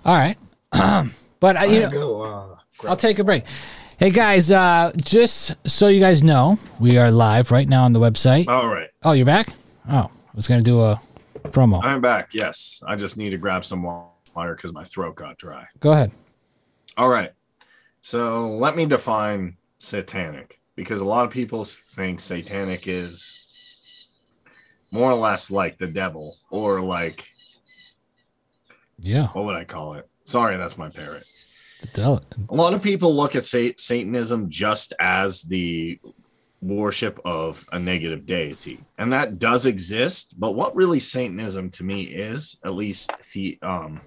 [0.04, 0.38] All right.
[1.40, 2.56] but uh, you know, go, uh,
[2.88, 3.46] I'll take a break.
[4.00, 8.00] Hey guys, uh, just so you guys know, we are live right now on the
[8.00, 8.48] website.
[8.48, 8.89] All right.
[9.04, 9.50] Oh, you're back?
[9.88, 11.00] Oh, I was gonna do a
[11.44, 11.80] promo.
[11.84, 12.34] I'm back.
[12.34, 15.68] Yes, I just need to grab some water because my throat got dry.
[15.80, 16.12] Go ahead.
[16.98, 17.34] All right.
[18.02, 23.46] So let me define satanic because a lot of people think satanic is
[24.91, 27.30] more or less like the devil or like
[29.00, 29.28] yeah.
[29.28, 30.10] What would I call it?
[30.26, 31.26] Sorry, that's my parrot.
[32.50, 36.00] A lot of people look at Satanism just as the
[36.62, 40.40] worship of a negative deity, and that does exist.
[40.40, 44.02] But what really Satanism to me is, at least the um,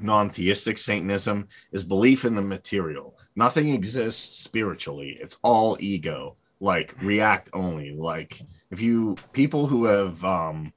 [0.00, 3.18] non-theistic Satanism, is belief in the material.
[3.34, 7.92] Nothing exists spiritually; it's all ego, like react only.
[7.92, 8.40] Like
[8.70, 10.72] if you people who have, um,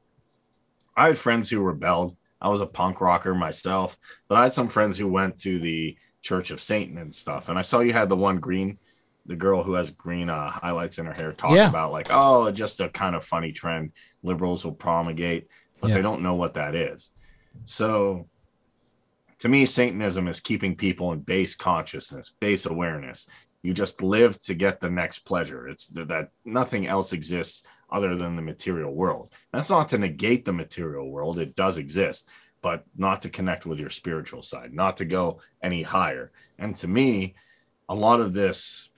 [0.95, 2.15] I had friends who rebelled.
[2.41, 3.97] I was a punk rocker myself,
[4.29, 7.49] but I had some friends who went to the Church of Satan and stuff.
[7.49, 8.77] And I saw you had the one green,
[9.25, 11.69] the girl who has green uh, highlights in her hair, talk yeah.
[11.69, 13.91] about like, oh, just a kind of funny trend
[14.23, 15.47] liberals will promulgate,
[15.79, 15.95] but yeah.
[15.95, 17.11] they don't know what that is.
[17.65, 18.27] So
[19.39, 23.25] to me, Satanism is keeping people in base consciousness, base awareness.
[23.61, 25.67] You just live to get the next pleasure.
[25.67, 29.33] It's that nothing else exists other than the material world.
[29.51, 32.29] That's not to negate the material world, it does exist
[32.61, 36.31] but not to connect with your spiritual side, not to go any higher.
[36.57, 37.35] And to me,
[37.87, 38.89] a lot of this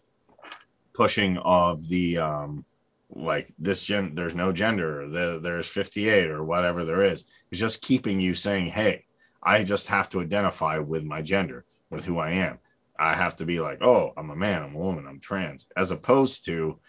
[0.93, 2.65] pushing of the um
[3.13, 7.81] like this gen there's no gender there, there's 58 or whatever there is is just
[7.81, 9.05] keeping you saying hey
[9.41, 12.57] i just have to identify with my gender with who i am.
[12.99, 15.91] I have to be like oh i'm a man i'm a woman i'm trans as
[15.91, 16.79] opposed to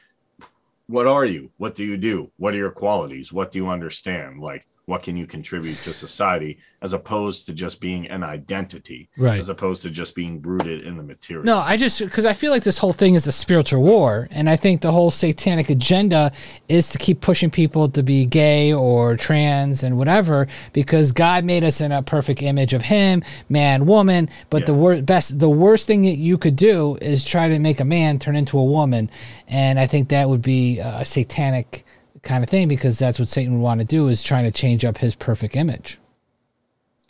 [0.93, 1.51] what are you?
[1.57, 2.31] What do you do?
[2.37, 3.33] What are your qualities?
[3.33, 4.41] What do you understand?
[4.41, 9.39] Like what can you contribute to society as opposed to just being an identity right
[9.39, 12.51] as opposed to just being rooted in the material no i just because i feel
[12.51, 16.33] like this whole thing is a spiritual war and i think the whole satanic agenda
[16.68, 21.62] is to keep pushing people to be gay or trans and whatever because god made
[21.62, 24.66] us in a perfect image of him man woman but yeah.
[24.66, 27.85] the wor- best the worst thing that you could do is try to make a
[27.85, 29.09] man turn into a woman
[29.47, 31.85] and i think that would be a satanic
[32.23, 34.85] kind of thing because that's what Satan would want to do is trying to change
[34.85, 35.99] up his perfect image.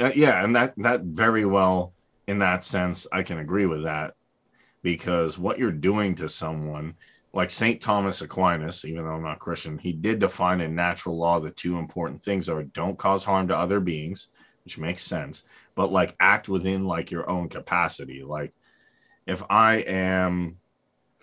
[0.01, 1.93] Uh, yeah, and that that very well
[2.27, 4.15] in that sense I can agree with that
[4.83, 6.95] because what you're doing to someone
[7.33, 7.81] like St.
[7.81, 11.79] Thomas Aquinas, even though I'm not Christian, he did define in natural law the two
[11.79, 14.29] important things are don't cause harm to other beings,
[14.65, 15.45] which makes sense,
[15.75, 18.23] but like act within like your own capacity.
[18.23, 18.53] Like
[19.27, 20.59] if I am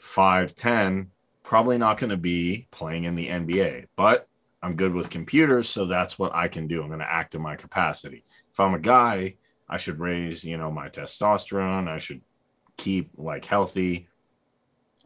[0.01, 1.07] 5'10
[1.49, 4.27] probably not going to be playing in the NBA, but
[4.61, 6.83] I'm good with computers, so that's what I can do.
[6.83, 8.23] I'm going to act in my capacity.
[8.51, 9.33] If I'm a guy,
[9.67, 11.87] I should raise, you know, my testosterone.
[11.87, 12.21] I should
[12.77, 14.07] keep like healthy,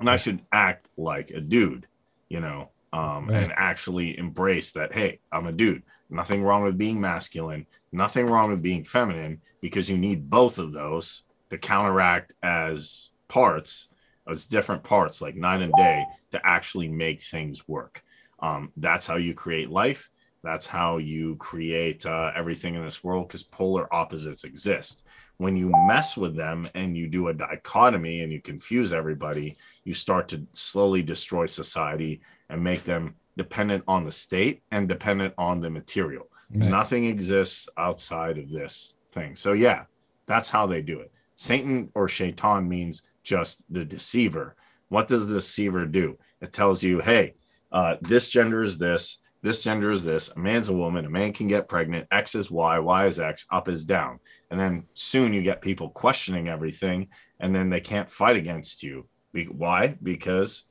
[0.02, 1.88] and I should act like a dude,
[2.28, 3.44] you know, um, right.
[3.44, 4.94] and actually embrace that.
[4.94, 5.84] Hey, I'm a dude.
[6.10, 7.68] Nothing wrong with being masculine.
[7.94, 13.88] Nothing wrong with being feminine because you need both of those to counteract as parts
[14.28, 18.03] as different parts like night and day to actually make things work.
[18.39, 20.09] Um, that's how you create life.
[20.43, 25.05] That's how you create uh, everything in this world because polar opposites exist.
[25.38, 29.55] When you mess with them and you do a dichotomy and you confuse everybody,
[29.86, 35.34] you start to slowly destroy society and make them dependent on the state and dependent
[35.38, 36.28] on the material.
[36.53, 36.69] Right.
[36.69, 39.36] Nothing exists outside of this thing.
[39.36, 39.86] So, yeah,
[40.26, 41.11] that's how they do it.
[41.36, 44.55] Satan or Shaitan means just the deceiver.
[44.89, 46.17] What does the deceiver do?
[46.41, 47.36] It tells you, hey,
[47.71, 51.34] uh, this gender is this, this gender is this, a man's a woman, a man
[51.34, 54.19] can get pregnant, X is Y, Y is X, up is down.
[54.51, 57.09] And then soon you get people questioning everything
[57.39, 59.07] and then they can't fight against you.
[59.34, 59.97] Be- why?
[60.01, 60.63] Because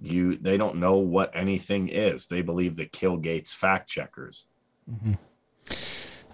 [0.00, 2.26] you they don't know what anything is.
[2.26, 4.46] They believe the Kill Gates fact checkers.
[4.90, 5.14] Mm-hmm.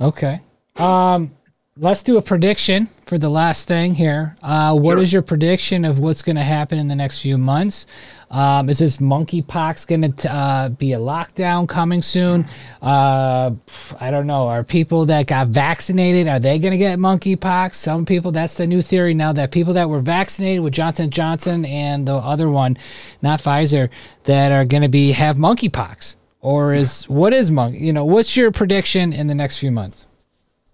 [0.05, 0.41] Okay.
[0.77, 1.37] Um
[1.77, 4.37] let's do a prediction for the last thing here.
[4.43, 5.03] Uh, what sure.
[5.03, 7.87] is your prediction of what's going to happen in the next few months?
[8.31, 12.47] Um, is this monkeypox going to uh, be a lockdown coming soon?
[12.81, 13.53] Uh,
[14.01, 14.47] I don't know.
[14.47, 17.75] Are people that got vaccinated are they going to get monkeypox?
[17.75, 18.31] Some people.
[18.31, 22.15] That's the new theory now that people that were vaccinated with Johnson Johnson and the
[22.15, 22.77] other one,
[23.21, 23.91] not Pfizer,
[24.25, 26.17] that are going to be have monkeypox.
[26.41, 27.79] Or is what is monkey?
[27.79, 30.07] You know, what's your prediction in the next few months?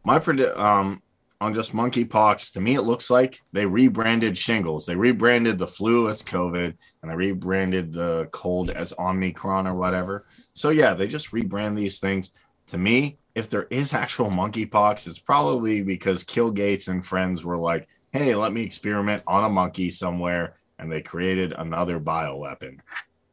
[0.05, 1.03] My predict um
[1.41, 4.85] on just monkeypox, to me, it looks like they rebranded shingles.
[4.85, 10.27] They rebranded the flu as COVID and they rebranded the cold as Omicron or whatever.
[10.53, 12.31] So, yeah, they just rebrand these things.
[12.67, 17.57] To me, if there is actual monkeypox, it's probably because Kill Gates and friends were
[17.57, 20.57] like, hey, let me experiment on a monkey somewhere.
[20.79, 22.81] And they created another bioweapon.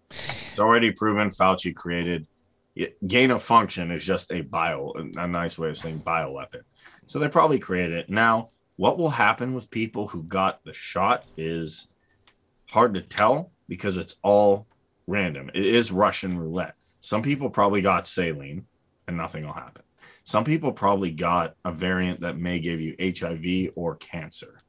[0.09, 2.25] It's already proven Fauci created
[3.05, 6.61] gain of function is just a bio, a nice way of saying bioweapon.
[7.05, 8.09] So they probably created it.
[8.09, 11.87] Now, what will happen with people who got the shot is
[12.67, 14.67] hard to tell because it's all
[15.07, 15.49] random.
[15.53, 16.75] It is Russian roulette.
[16.99, 18.65] Some people probably got saline
[19.07, 19.83] and nothing will happen.
[20.23, 24.59] Some people probably got a variant that may give you HIV or cancer.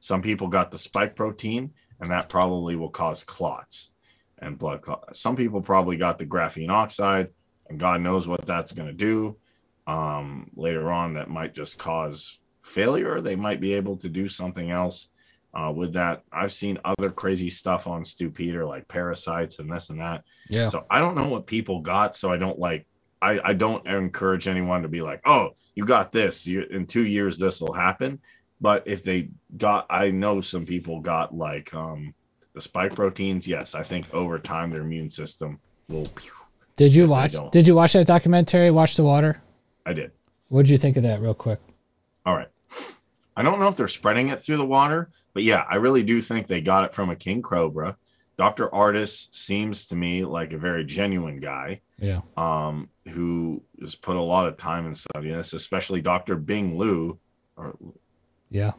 [0.00, 3.92] Some people got the spike protein and that probably will cause clots
[4.38, 5.18] and blood clots.
[5.18, 7.28] Some people probably got the graphene oxide
[7.68, 9.36] and God knows what that's going to do
[9.86, 13.20] um, later on that might just cause failure.
[13.20, 15.10] They might be able to do something else
[15.54, 16.22] uh, with that.
[16.32, 20.24] I've seen other crazy stuff on Stew Peters, like parasites and this and that.
[20.48, 20.68] Yeah.
[20.68, 22.16] So I don't know what people got.
[22.16, 22.86] So I don't like.
[23.22, 26.46] I, I don't encourage anyone to be like, oh, you got this.
[26.46, 28.20] You, in two years, this will happen.
[28.60, 32.14] But if they got, I know some people got like um,
[32.52, 33.48] the spike proteins.
[33.48, 36.08] Yes, I think over time their immune system will.
[36.76, 37.34] Did you watch?
[37.52, 38.70] Did you watch that documentary?
[38.70, 39.42] Watch the water.
[39.84, 40.12] I did.
[40.48, 41.60] What did you think of that, real quick?
[42.24, 42.48] All right.
[43.36, 46.20] I don't know if they're spreading it through the water, but yeah, I really do
[46.20, 47.96] think they got it from a king cobra.
[48.38, 48.68] Dr.
[48.68, 51.80] Ardis seems to me like a very genuine guy.
[51.98, 52.20] Yeah.
[52.36, 56.36] Um, who has put a lot of time and studying this, especially Dr.
[56.36, 57.18] Bing Liu.
[57.56, 57.76] Or
[58.50, 58.72] yeah.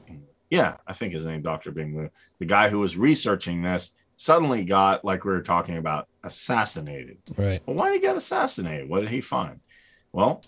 [0.50, 1.72] Yeah, I think his name Dr.
[1.72, 2.10] Bing Liu.
[2.40, 7.20] The guy who was researching this suddenly got, like we were talking about, assassinated.
[7.38, 7.62] Right.
[7.66, 8.90] Well, why did he get assassinated?
[8.90, 9.62] What did he find?
[10.12, 10.44] Well,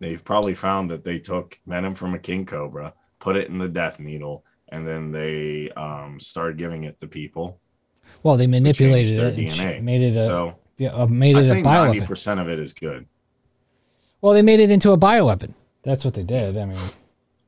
[0.00, 3.68] they've probably found that they took venom from a king cobra, put it in the
[3.68, 7.60] death needle, and then they um, started giving it to people.
[8.22, 9.82] Well, they manipulated it, DNA.
[9.82, 10.58] made it a so.
[10.76, 11.64] Yeah, made I'd it a bioweapon.
[11.64, 13.06] Ninety percent of it is good.
[14.20, 15.54] Well, they made it into a bioweapon.
[15.84, 16.56] That's what they did.
[16.56, 16.78] I mean,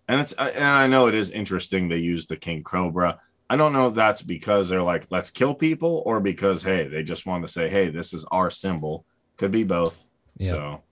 [0.09, 3.19] and it's and I know it is interesting they use the king cobra.
[3.49, 7.03] I don't know if that's because they're like, let's kill people, or because hey, they
[7.03, 9.05] just want to say, hey, this is our symbol.
[9.37, 10.05] Could be both.
[10.39, 10.51] Yeah.
[10.51, 10.83] So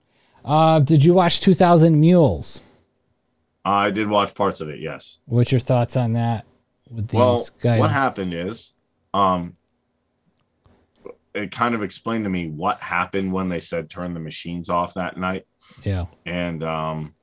[0.45, 2.61] uh, did you watch 2000 Mules?
[3.65, 5.19] I did watch parts of it, yes.
[5.25, 6.45] What's your thoughts on that?
[6.89, 7.79] With these well, guys?
[7.79, 8.73] what happened is,
[9.11, 9.57] um,
[11.33, 14.93] it kind of explained to me what happened when they said turn the machines off
[14.93, 15.47] that night.
[15.83, 16.05] Yeah.
[16.27, 17.15] And um,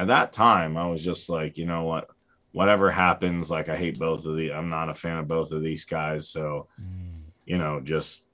[0.00, 2.10] at that time, I was just like, you know what,
[2.52, 4.52] whatever happens, like I hate both of the.
[4.52, 7.22] I'm not a fan of both of these guys, so mm.
[7.46, 8.26] you know, just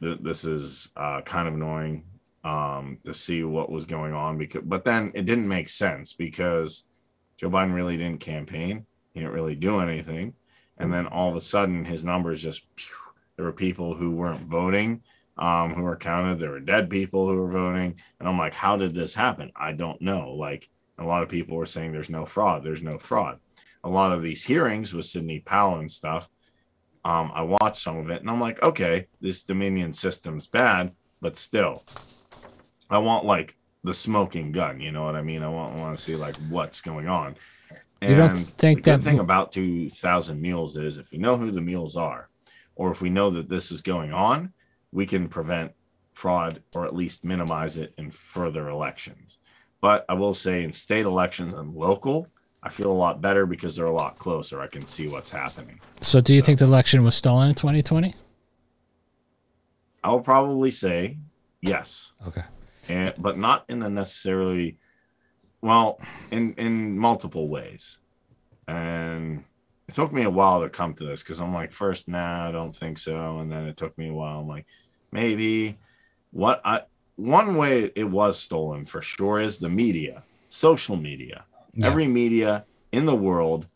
[0.00, 2.04] th- this is uh, kind of annoying
[2.44, 4.38] um, to see what was going on.
[4.38, 6.84] Because, but then it didn't make sense because
[7.36, 8.86] Joe Biden really didn't campaign.
[9.12, 10.34] He didn't really do anything.
[10.78, 12.96] And then all of a sudden, his numbers just phew,
[13.36, 15.02] there were people who weren't voting,
[15.38, 16.38] um, who were counted.
[16.38, 17.96] There were dead people who were voting.
[18.18, 19.52] And I'm like, how did this happen?
[19.54, 20.32] I don't know.
[20.32, 20.68] Like
[20.98, 22.64] a lot of people were saying there's no fraud.
[22.64, 23.38] There's no fraud.
[23.84, 26.28] A lot of these hearings with Sidney Powell and stuff.
[27.04, 31.36] Um, I watched some of it and I'm like, okay, this Dominion system's bad, but
[31.36, 31.84] still,
[32.88, 34.80] I want like the smoking gun.
[34.80, 35.42] You know what I mean?
[35.42, 37.36] I want, want to see like what's going on.
[38.00, 41.50] And you don't think the that thing about 2000 mules is if we know who
[41.50, 42.28] the mules are,
[42.74, 44.52] or if we know that this is going on,
[44.90, 45.72] we can prevent
[46.12, 49.38] fraud or at least minimize it in further elections.
[49.80, 52.28] But I will say in state elections and local,
[52.62, 54.60] I feel a lot better because they're a lot closer.
[54.60, 55.80] I can see what's happening.
[56.00, 58.14] So, do you so, think the election was stolen in 2020?
[60.04, 61.18] I will probably say
[61.60, 62.12] yes.
[62.26, 62.42] Okay
[62.88, 64.78] and but not in the necessarily
[65.60, 65.98] well
[66.30, 67.98] in in multiple ways
[68.68, 69.44] and
[69.88, 72.52] it took me a while to come to this because i'm like first nah i
[72.52, 74.66] don't think so and then it took me a while i'm like
[75.10, 75.78] maybe
[76.30, 76.80] what i
[77.16, 81.44] one way it was stolen for sure is the media, social media.
[81.74, 81.86] Yeah.
[81.86, 83.66] Every media in the world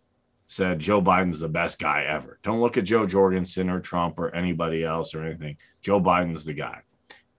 [0.47, 2.38] said Joe Biden's the best guy ever.
[2.42, 5.57] Don't look at Jo Jorgensen or Trump or anybody else or anything.
[5.80, 6.82] Joe Biden's the guy.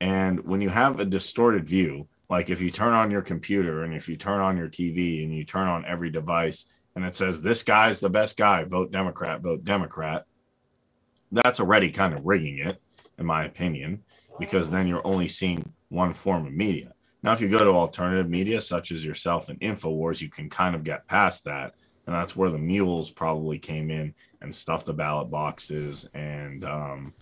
[0.02, 3.94] And when you have a distorted view, like if you turn on your computer and
[3.94, 7.42] if you turn on your TV and you turn on every device and it says
[7.42, 10.26] this guy's the best guy, vote Democrat, vote Democrat,
[11.32, 12.82] that's already kind of rigging it,
[13.18, 14.04] in my opinion,
[14.40, 16.94] because then you're only seeing one form of media.
[17.24, 20.76] Now, if you go to alternative media such as yourself and InfoWars, you can kind
[20.76, 21.74] of get past that.
[22.06, 27.14] And that's where the mules probably came in and stuffed the ballot boxes and um,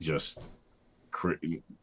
[0.00, 0.50] just
[1.10, 1.34] cre-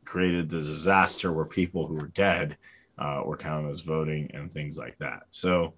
[0.03, 2.57] created the disaster where people who were dead
[2.97, 5.23] uh, were counted as voting and things like that.
[5.29, 5.75] So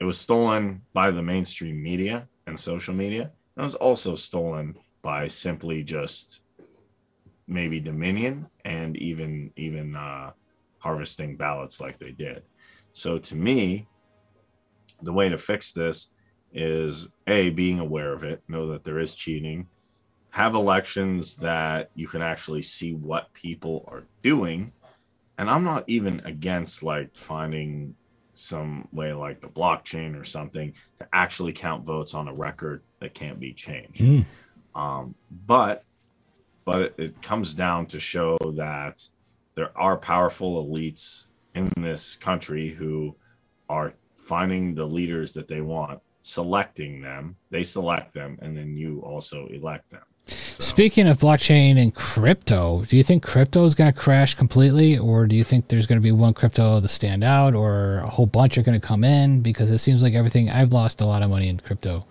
[0.00, 3.32] it was stolen by the mainstream media and social media.
[3.56, 6.42] It was also stolen by simply just
[7.48, 10.32] maybe Dominion and even even uh,
[10.86, 12.42] harvesting ballots like they did.
[12.92, 13.88] So to me,
[15.02, 16.10] the way to fix this
[16.52, 19.66] is a being aware of it, know that there is cheating,
[20.30, 24.72] have elections that you can actually see what people are doing.
[25.38, 27.96] And I'm not even against like finding
[28.34, 33.12] some way like the blockchain or something to actually count votes on a record that
[33.12, 34.02] can't be changed.
[34.02, 34.24] Mm.
[34.74, 35.14] Um,
[35.46, 35.82] but
[36.64, 39.02] but it, it comes down to show that
[39.56, 43.16] there are powerful elites in this country who
[43.68, 47.36] are finding the leaders that they want, selecting them.
[47.50, 50.02] They select them, and then you also elect them.
[50.28, 54.98] So, Speaking of blockchain and crypto, do you think crypto is going to crash completely,
[54.98, 58.08] or do you think there's going to be one crypto to stand out, or a
[58.08, 59.40] whole bunch are going to come in?
[59.40, 62.04] Because it seems like everything I've lost a lot of money in crypto.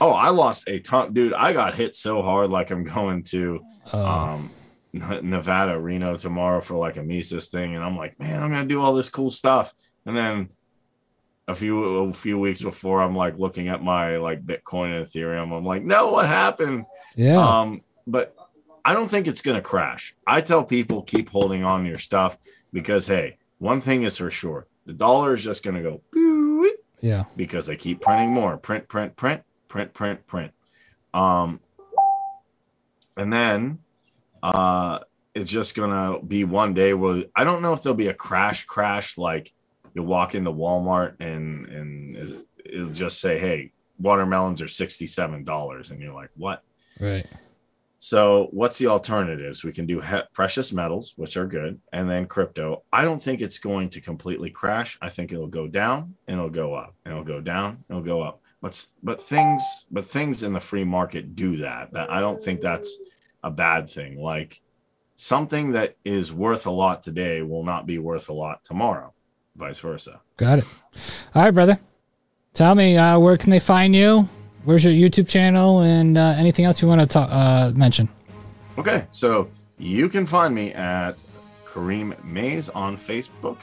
[0.00, 1.32] oh, I lost a ton, dude.
[1.32, 3.60] I got hit so hard, like I'm going to
[3.92, 4.50] Uh, um,
[4.92, 8.82] Nevada, Reno tomorrow for like a Mises thing, and I'm like, man, I'm gonna do
[8.82, 9.72] all this cool stuff,
[10.04, 10.48] and then
[11.48, 15.56] a few a few weeks before, I'm like looking at my like Bitcoin and Ethereum.
[15.56, 16.84] I'm like, no, what happened?
[17.16, 18.36] yeah, Um, but
[18.84, 20.14] I don't think it's gonna crash.
[20.26, 22.36] I tell people keep holding on to your stuff
[22.72, 26.02] because hey, one thing is for sure, the dollar is just gonna go
[27.00, 30.52] yeah, because they keep printing more print print print print print print
[31.12, 31.58] um
[33.16, 33.78] and then
[34.42, 34.98] uh
[35.34, 38.64] it's just gonna be one day where i don't know if there'll be a crash
[38.64, 39.52] crash like
[39.94, 46.00] you walk into walmart and and it- it'll just say hey watermelons are $67 and
[46.00, 46.62] you're like what
[47.00, 47.24] right.
[47.98, 49.62] so, what's the alternatives?
[49.62, 52.82] We can do he- precious metals, which are good, and then crypto.
[52.92, 54.98] I don't think it's going to completely crash.
[55.00, 58.02] I think it'll go down and it'll go up, and it'll go down, and it'll
[58.02, 58.40] go up.
[58.60, 59.62] But but things
[59.92, 61.92] but things in the free market do that.
[61.92, 62.98] That I don't think that's
[63.42, 64.20] a bad thing.
[64.20, 64.60] Like
[65.14, 69.12] something that is worth a lot today will not be worth a lot tomorrow,
[69.56, 70.20] vice versa.
[70.36, 70.64] Got it.
[71.34, 71.78] All right, brother.
[72.54, 74.28] Tell me, uh, where can they find you?
[74.64, 78.08] Where's your YouTube channel and uh, anything else you want to talk, uh, mention?
[78.78, 81.22] Okay, so you can find me at
[81.66, 83.58] Kareem Mays on Facebook.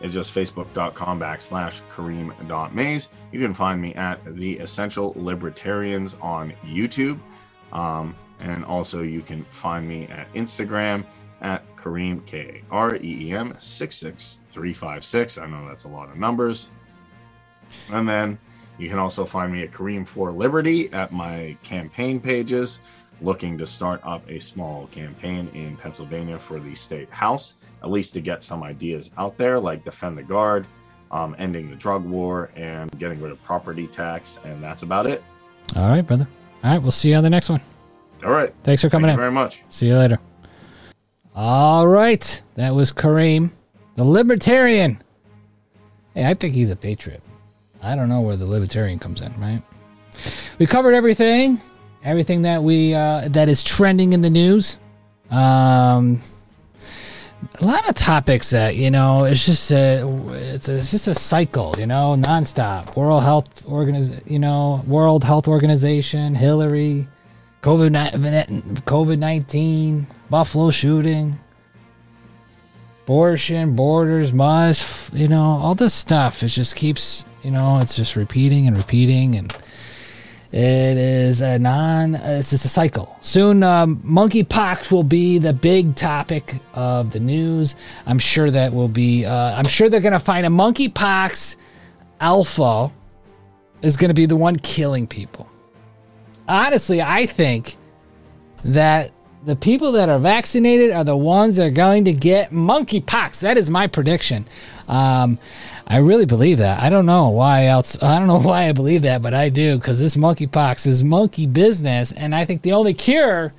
[0.00, 3.08] It's just facebook.com backslash Kareem.mays.
[3.32, 7.18] You can find me at The Essential Libertarians on YouTube.
[7.72, 11.04] Um, and also, you can find me at Instagram
[11.40, 15.38] at Kareem, K A R E E M 66356.
[15.38, 16.68] I know that's a lot of numbers.
[17.90, 18.38] And then
[18.78, 22.80] you can also find me at Kareem for Liberty at my campaign pages,
[23.20, 28.14] looking to start up a small campaign in Pennsylvania for the state house, at least
[28.14, 30.66] to get some ideas out there, like defend the guard,
[31.10, 34.38] um, ending the drug war, and getting rid of property tax.
[34.44, 35.24] And that's about it.
[35.74, 36.28] All right, brother.
[36.62, 37.60] All right, we'll see you on the next one.
[38.26, 38.52] All right.
[38.64, 39.18] Thanks for Thank coming you in.
[39.18, 39.62] very much.
[39.70, 40.18] See you later.
[41.36, 42.42] All right.
[42.56, 43.50] That was Kareem,
[43.94, 45.00] the libertarian.
[46.14, 47.22] Hey, I think he's a patriot.
[47.82, 49.62] I don't know where the libertarian comes in, right?
[50.58, 51.60] We covered everything,
[52.02, 54.78] everything that we uh, that is trending in the news.
[55.30, 56.20] Um,
[57.60, 60.02] a lot of topics that you know it's just a
[60.54, 62.96] it's, a, it's just a cycle, you know, nonstop.
[62.96, 67.06] World Health Organiz, you know, World Health Organization, Hillary,
[67.66, 71.36] COVID COVID nineteen, Buffalo shooting,
[73.02, 76.44] abortion, borders, must, you know, all this stuff.
[76.44, 79.52] It just keeps, you know, it's just repeating and repeating, and
[80.52, 82.14] it is a non.
[82.14, 83.16] It's just a cycle.
[83.20, 87.74] Soon, um, monkeypox will be the big topic of the news.
[88.06, 89.24] I'm sure that will be.
[89.24, 91.56] Uh, I'm sure they're gonna find a monkeypox
[92.20, 92.92] alpha
[93.82, 95.48] is gonna be the one killing people
[96.48, 97.76] honestly, I think
[98.64, 99.12] that
[99.44, 103.40] the people that are vaccinated are the ones that are going to get monkeypox.
[103.40, 104.46] That is my prediction.
[104.88, 105.38] Um,
[105.86, 106.82] I really believe that.
[106.82, 107.96] I don't know why else.
[108.02, 111.46] I don't know why I believe that, but I do because this monkeypox is monkey
[111.46, 113.54] business, and I think the only cure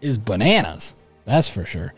[0.00, 0.94] is bananas.
[1.24, 1.92] That's for sure.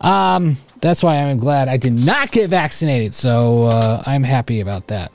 [0.00, 3.14] Um, that's why I'm glad I did not get vaccinated.
[3.14, 5.12] So uh, I'm happy about that.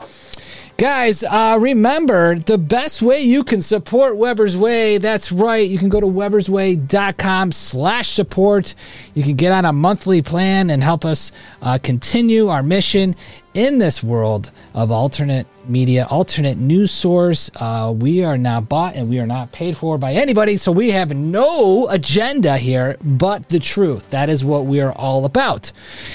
[0.78, 4.98] Guys, uh, remember the best way you can support Weber's Way.
[4.98, 5.70] That's right.
[5.70, 8.74] You can go to webersway.com slash support.
[9.14, 11.32] You can get on a monthly plan and help us
[11.62, 13.16] uh, continue our mission
[13.54, 17.50] in this world of alternate media, alternate news source.
[17.56, 20.58] Uh, we are not bought and we are not paid for by anybody.
[20.58, 24.10] So we have no agenda here but the truth.
[24.10, 25.72] That is what we are all about.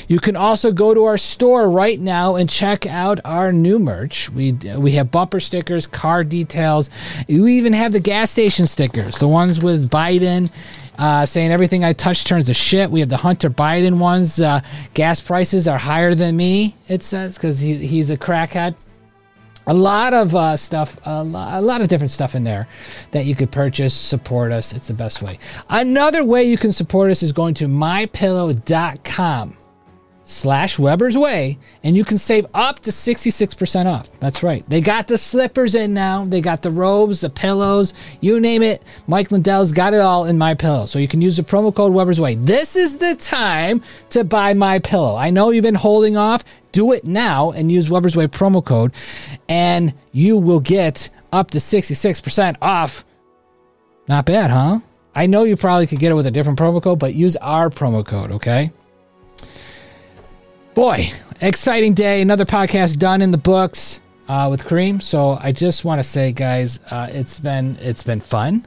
[0.09, 4.31] You can also go to our store right now and check out our new merch.
[4.31, 6.91] We, we have bumper stickers, car details.
[7.29, 10.51] We even have the gas station stickers, the ones with Biden
[10.99, 12.91] uh, saying everything I touch turns to shit.
[12.91, 14.41] We have the Hunter Biden ones.
[14.41, 14.61] Uh,
[14.95, 18.75] gas prices are higher than me, it says, because he, he's a crackhead.
[19.69, 22.67] A lot of uh, stuff, a lot, a lot of different stuff in there
[23.11, 24.73] that you could purchase, support us.
[24.73, 25.39] It's the best way.
[25.69, 29.57] Another way you can support us is going to mypillow.com
[30.29, 34.11] slash Weber's Way, and you can save up to 66% off.
[34.21, 34.63] That's right.
[34.69, 36.27] They got the slippers in now.
[36.27, 38.85] They got the robes, the pillows, you name it.
[39.07, 40.85] Mike Lindell's got it all in My Pillow.
[40.85, 42.35] So you can use the promo code Weber's Way.
[42.35, 45.17] This is the time to buy My Pillow.
[45.17, 46.45] I know you've been holding off.
[46.73, 48.93] Do it now and use Weber's Way promo code,
[49.49, 53.07] and you will get up to 66% off.
[54.07, 54.81] Not bad, huh?
[55.15, 57.71] I know you probably could get it with a different promo code, but use our
[57.71, 58.71] promo code, okay?
[60.79, 61.11] Boy,
[61.41, 62.23] exciting day.
[62.23, 65.03] Another podcast done in the books uh, with Kareem.
[65.03, 68.65] So I just want to say, guys, uh, it's been it's been fun.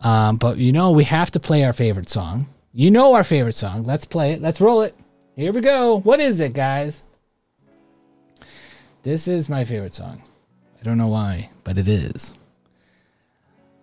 [0.00, 2.48] Um, but you know, we have to play our favorite song.
[2.74, 3.86] You know our favorite song.
[3.86, 4.42] Let's play it.
[4.42, 4.94] Let's roll it.
[5.36, 6.00] Here we go.
[6.00, 7.02] What is it, guys?
[9.02, 10.20] This is my favorite song.
[10.78, 12.34] I don't know why, but it is.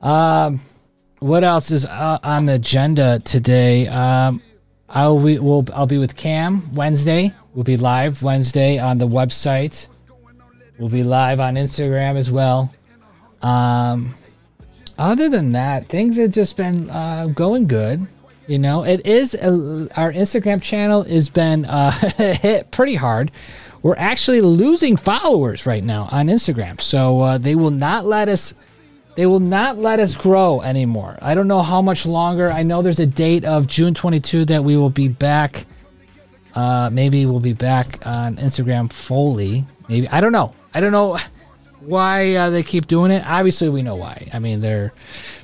[0.03, 0.61] Um,
[1.17, 3.87] what else is uh, on the agenda today?
[3.87, 4.39] Um,
[4.87, 7.31] I'll we'll, I'll be with Cam Wednesday.
[7.53, 9.87] We'll be live Wednesday on the website.
[10.79, 12.73] We'll be live on Instagram as well.
[13.41, 14.13] Um,
[14.97, 18.07] other than that, things have just been uh, going good.
[18.47, 23.31] You know, it is a, our Instagram channel has been uh, hit pretty hard.
[23.81, 28.53] We're actually losing followers right now on Instagram, so uh, they will not let us
[29.15, 31.17] they will not let us grow anymore.
[31.21, 32.49] I don't know how much longer.
[32.49, 35.65] I know there's a date of June 22 that we will be back.
[36.53, 39.65] Uh, maybe we'll be back on Instagram fully.
[39.89, 40.53] Maybe I don't know.
[40.73, 41.17] I don't know
[41.79, 43.23] why uh, they keep doing it.
[43.25, 44.29] Obviously, we know why.
[44.33, 44.93] I mean, they're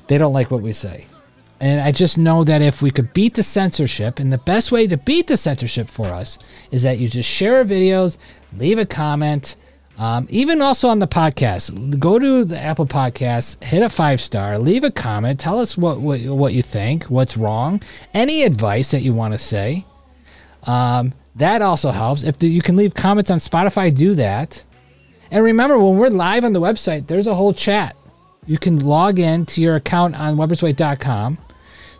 [0.06, 1.06] they don't like what we say,
[1.60, 4.86] and I just know that if we could beat the censorship, and the best way
[4.86, 6.38] to beat the censorship for us
[6.70, 8.18] is that you just share our videos,
[8.56, 9.56] leave a comment
[9.98, 14.56] um, even also on the podcast, go to the Apple Podcast, hit a five star,
[14.56, 17.82] leave a comment, tell us what what, what you think, what's wrong,
[18.14, 19.84] any advice that you want to say.
[20.68, 22.22] Um, that also helps.
[22.22, 24.62] If the, you can leave comments on Spotify, do that.
[25.30, 27.96] And remember, when we're live on the website, there's a whole chat.
[28.46, 31.38] You can log in to your account on webersway.com.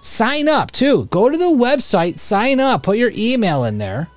[0.01, 1.07] Sign up too.
[1.07, 4.09] Go to the website, sign up, put your email in there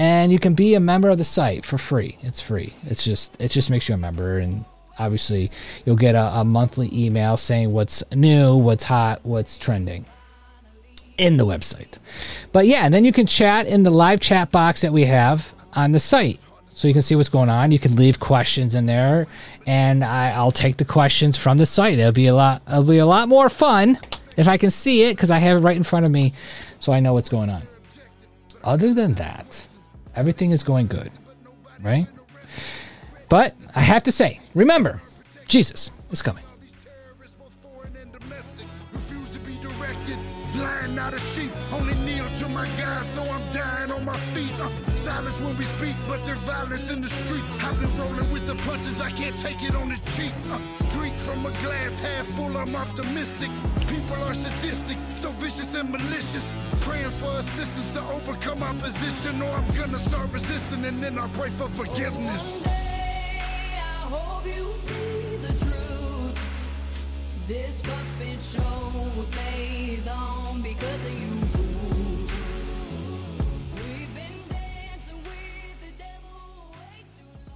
[0.00, 2.16] and you can be a member of the site for free.
[2.22, 2.72] It's free.
[2.84, 4.64] It's just it just makes you a member, and
[4.98, 5.50] obviously
[5.84, 10.06] you'll get a, a monthly email saying what's new, what's hot, what's trending
[11.20, 11.98] in the website.
[12.52, 15.54] But yeah, and then you can chat in the live chat box that we have
[15.74, 16.40] on the site.
[16.72, 17.72] So you can see what's going on.
[17.72, 19.26] You can leave questions in there,
[19.66, 21.98] and I, will take the questions from the site.
[21.98, 22.62] It'll be a lot.
[22.66, 23.98] It'll be a lot more fun
[24.36, 26.32] if I can see it because I have it right in front of me,
[26.78, 27.62] so I know what's going on.
[28.64, 29.66] Other than that,
[30.14, 31.10] Everything is going good,
[31.80, 32.06] right?
[33.28, 35.00] But I have to say, remember,
[35.46, 36.44] Jesus is coming.
[45.60, 47.44] We speak, but there's violence in the street.
[47.60, 50.32] I've been rolling with the punches, I can't take it on the cheek.
[50.48, 50.58] Uh,
[50.88, 53.50] drink from a glass half full, I'm optimistic.
[53.80, 56.46] People are sadistic, so vicious and malicious.
[56.80, 61.50] Praying for assistance to overcome opposition, or I'm gonna start resisting and then I'll pray
[61.50, 62.42] for forgiveness.
[62.64, 66.40] Say, I hope you see the truth.
[67.46, 71.02] This puppet show stays on because